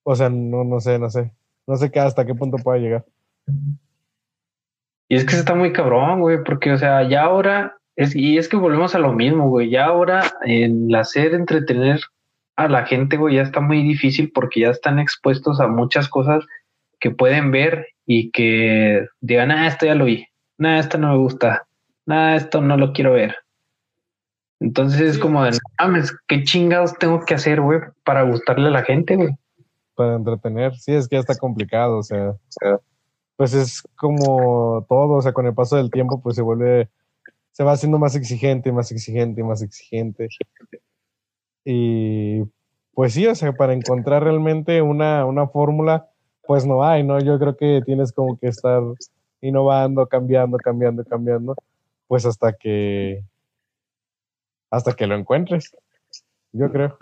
o 0.08 0.14
sea, 0.14 0.30
no, 0.30 0.62
no 0.62 0.78
sé, 0.78 1.00
no 1.00 1.10
sé, 1.10 1.32
no 1.66 1.74
sé 1.74 1.90
qué 1.90 1.98
hasta 1.98 2.24
qué 2.24 2.32
punto 2.32 2.58
pueda 2.58 2.78
llegar. 2.78 3.04
Y 5.08 5.16
es 5.16 5.24
que 5.24 5.32
se 5.32 5.40
está 5.40 5.56
muy 5.56 5.72
cabrón, 5.72 6.20
güey, 6.20 6.44
porque, 6.44 6.72
o 6.72 6.78
sea, 6.78 7.08
ya 7.08 7.24
ahora, 7.24 7.76
es, 7.96 8.14
y 8.14 8.38
es 8.38 8.48
que 8.48 8.56
volvemos 8.56 8.94
a 8.94 9.00
lo 9.00 9.12
mismo, 9.12 9.48
güey, 9.48 9.68
ya 9.68 9.86
ahora 9.86 10.22
en 10.44 10.94
hacer 10.94 11.34
entretener 11.34 12.00
a 12.54 12.68
la 12.68 12.86
gente, 12.86 13.16
güey, 13.16 13.34
ya 13.34 13.42
está 13.42 13.60
muy 13.60 13.82
difícil 13.82 14.30
porque 14.32 14.60
ya 14.60 14.70
están 14.70 15.00
expuestos 15.00 15.58
a 15.58 15.66
muchas 15.66 16.08
cosas 16.08 16.46
que 17.00 17.10
pueden 17.10 17.50
ver 17.50 17.88
y 18.06 18.30
que 18.30 19.08
digan, 19.20 19.50
ah, 19.50 19.66
esto 19.66 19.86
ya 19.86 19.96
lo 19.96 20.04
vi, 20.04 20.24
nada, 20.56 20.78
esto 20.78 20.98
no 20.98 21.10
me 21.10 21.18
gusta, 21.18 21.66
nada, 22.06 22.36
esto 22.36 22.60
no 22.60 22.76
lo 22.76 22.92
quiero 22.92 23.12
ver. 23.12 23.34
Entonces 24.60 25.00
es 25.00 25.18
como 25.18 25.42
de, 25.42 25.58
mames, 25.80 26.16
¿qué 26.28 26.44
chingados 26.44 26.96
tengo 26.96 27.24
que 27.24 27.34
hacer, 27.34 27.60
güey, 27.60 27.80
para 28.04 28.22
gustarle 28.22 28.68
a 28.68 28.70
la 28.70 28.84
gente, 28.84 29.16
güey? 29.16 29.36
Para 29.96 30.14
entretener, 30.14 30.76
sí, 30.76 30.92
es 30.92 31.08
que 31.08 31.16
ya 31.16 31.20
está 31.20 31.36
complicado, 31.36 31.98
o 31.98 32.02
sea, 32.02 32.30
o 32.30 32.38
sea 32.50 32.80
pues 33.36 33.52
es 33.52 33.82
como 33.96 34.84
todo, 34.88 35.14
o 35.14 35.22
sea, 35.22 35.32
con 35.32 35.46
el 35.46 35.54
paso 35.54 35.76
del 35.76 35.90
tiempo, 35.90 36.20
pues 36.22 36.36
se 36.36 36.42
vuelve, 36.42 36.88
se 37.52 37.64
va 37.64 37.72
haciendo 37.72 37.98
más 37.98 38.16
exigente, 38.16 38.72
más 38.72 38.90
exigente, 38.90 39.44
más 39.44 39.62
exigente. 39.62 40.28
Y 41.64 42.42
pues 42.94 43.12
sí, 43.12 43.26
o 43.26 43.34
sea, 43.34 43.52
para 43.52 43.74
encontrar 43.74 44.24
realmente 44.24 44.80
una, 44.80 45.26
una 45.26 45.46
fórmula, 45.48 46.08
pues 46.46 46.64
no 46.66 46.82
hay, 46.82 47.04
¿no? 47.04 47.20
Yo 47.20 47.38
creo 47.38 47.56
que 47.56 47.82
tienes 47.84 48.12
como 48.12 48.38
que 48.38 48.48
estar 48.48 48.82
innovando, 49.42 50.06
cambiando, 50.06 50.56
cambiando, 50.56 51.04
cambiando, 51.04 51.54
pues 52.06 52.24
hasta 52.24 52.54
que, 52.54 53.22
hasta 54.70 54.94
que 54.94 55.06
lo 55.06 55.14
encuentres, 55.14 55.76
yo 56.52 56.72
creo. 56.72 56.96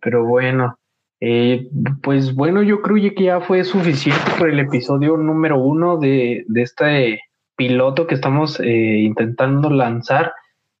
Pero 0.00 0.24
bueno, 0.24 0.78
Eh, 1.20 1.68
pues 2.02 2.34
bueno, 2.34 2.62
yo 2.62 2.82
creo 2.82 2.96
que 3.14 3.24
ya 3.24 3.40
fue 3.40 3.64
suficiente 3.64 4.22
por 4.38 4.50
el 4.50 4.58
episodio 4.58 5.16
número 5.16 5.58
uno 5.58 5.96
de, 5.96 6.44
de 6.46 6.62
este 6.62 7.20
piloto 7.56 8.06
que 8.06 8.14
estamos 8.14 8.60
eh, 8.60 8.98
intentando 9.00 9.70
lanzar. 9.70 10.32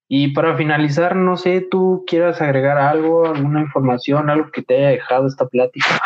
Y 0.08 0.34
para 0.34 0.56
finalizar, 0.56 1.16
no 1.16 1.36
sé, 1.36 1.66
tú 1.68 2.04
quieras 2.06 2.40
agregar 2.40 2.78
algo, 2.78 3.26
alguna 3.26 3.60
información, 3.60 4.30
algo 4.30 4.50
que 4.52 4.62
te 4.62 4.76
haya 4.76 4.88
dejado 4.90 5.26
esta 5.26 5.46
plática. 5.46 6.00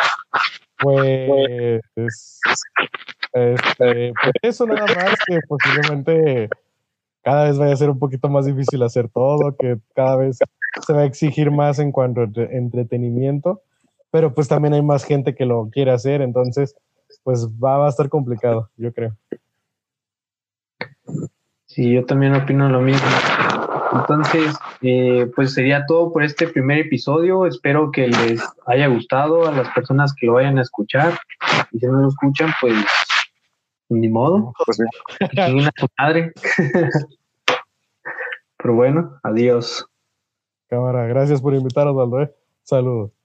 Pues, 0.79 1.83
este, 3.33 4.13
pues 4.23 4.33
eso 4.41 4.67
nada 4.67 4.87
más 4.87 5.15
que 5.27 5.39
posiblemente 5.47 6.49
cada 7.23 7.45
vez 7.45 7.59
vaya 7.59 7.75
a 7.75 7.77
ser 7.77 7.91
un 7.91 7.99
poquito 7.99 8.31
más 8.31 8.47
difícil 8.47 8.83
hacer 8.83 9.09
todo, 9.09 9.55
que 9.59 9.77
cada 9.95 10.17
vez 10.17 10.39
se 10.87 10.93
va 10.95 11.01
a 11.01 11.05
exigir 11.05 11.51
más 11.51 11.79
en 11.79 11.93
cuanto 11.93 12.23
a 12.23 12.25
entretenimiento, 12.51 13.61
pero 14.11 14.35
pues 14.35 14.49
también 14.49 14.75
hay 14.75 14.83
más 14.83 15.05
gente 15.05 15.35
que 15.35 15.47
lo 15.47 15.69
quiere 15.71 15.91
hacer, 15.91 16.23
entonces 16.23 16.75
pues 17.23 17.47
va, 17.49 17.79
va 17.79 17.87
a 17.87 17.91
estar 17.91 18.09
complicado, 18.09 18.71
yo 18.77 18.93
creo. 18.93 19.17
Sí, 21.67 21.93
yo 21.93 22.05
también 22.05 22.35
opino 22.35 22.69
lo 22.69 22.81
mismo. 22.81 23.07
Entonces, 23.93 24.57
eh, 24.83 25.31
pues 25.35 25.55
sería 25.55 25.85
todo 25.87 26.13
por 26.13 26.23
este 26.23 26.49
primer 26.49 26.79
episodio. 26.79 27.47
Espero 27.47 27.91
que 27.91 28.09
les 28.09 28.43
haya 28.67 28.87
gustado 28.89 29.47
a 29.49 29.53
las 29.53 29.69
personas 29.75 30.15
que 30.15 30.27
lo 30.27 30.35
vayan 30.35 30.59
a 30.59 30.63
escuchar. 30.63 31.19
Y 31.73 31.79
si 31.79 31.87
no 31.87 32.01
lo 32.01 32.09
escuchan, 32.09 32.51
pues 32.61 32.75
ni 33.89 34.09
modo. 34.09 34.53
Pues, 34.65 34.79
madre. 35.99 36.33
Pero 38.57 38.75
bueno, 38.75 39.19
adiós. 39.23 39.87
Cámara, 40.69 41.07
gracias 41.07 41.41
por 41.41 41.55
invitarnos, 41.55 41.99
Aldo. 41.99 42.23
¿eh? 42.23 42.35
Saludos. 42.63 43.20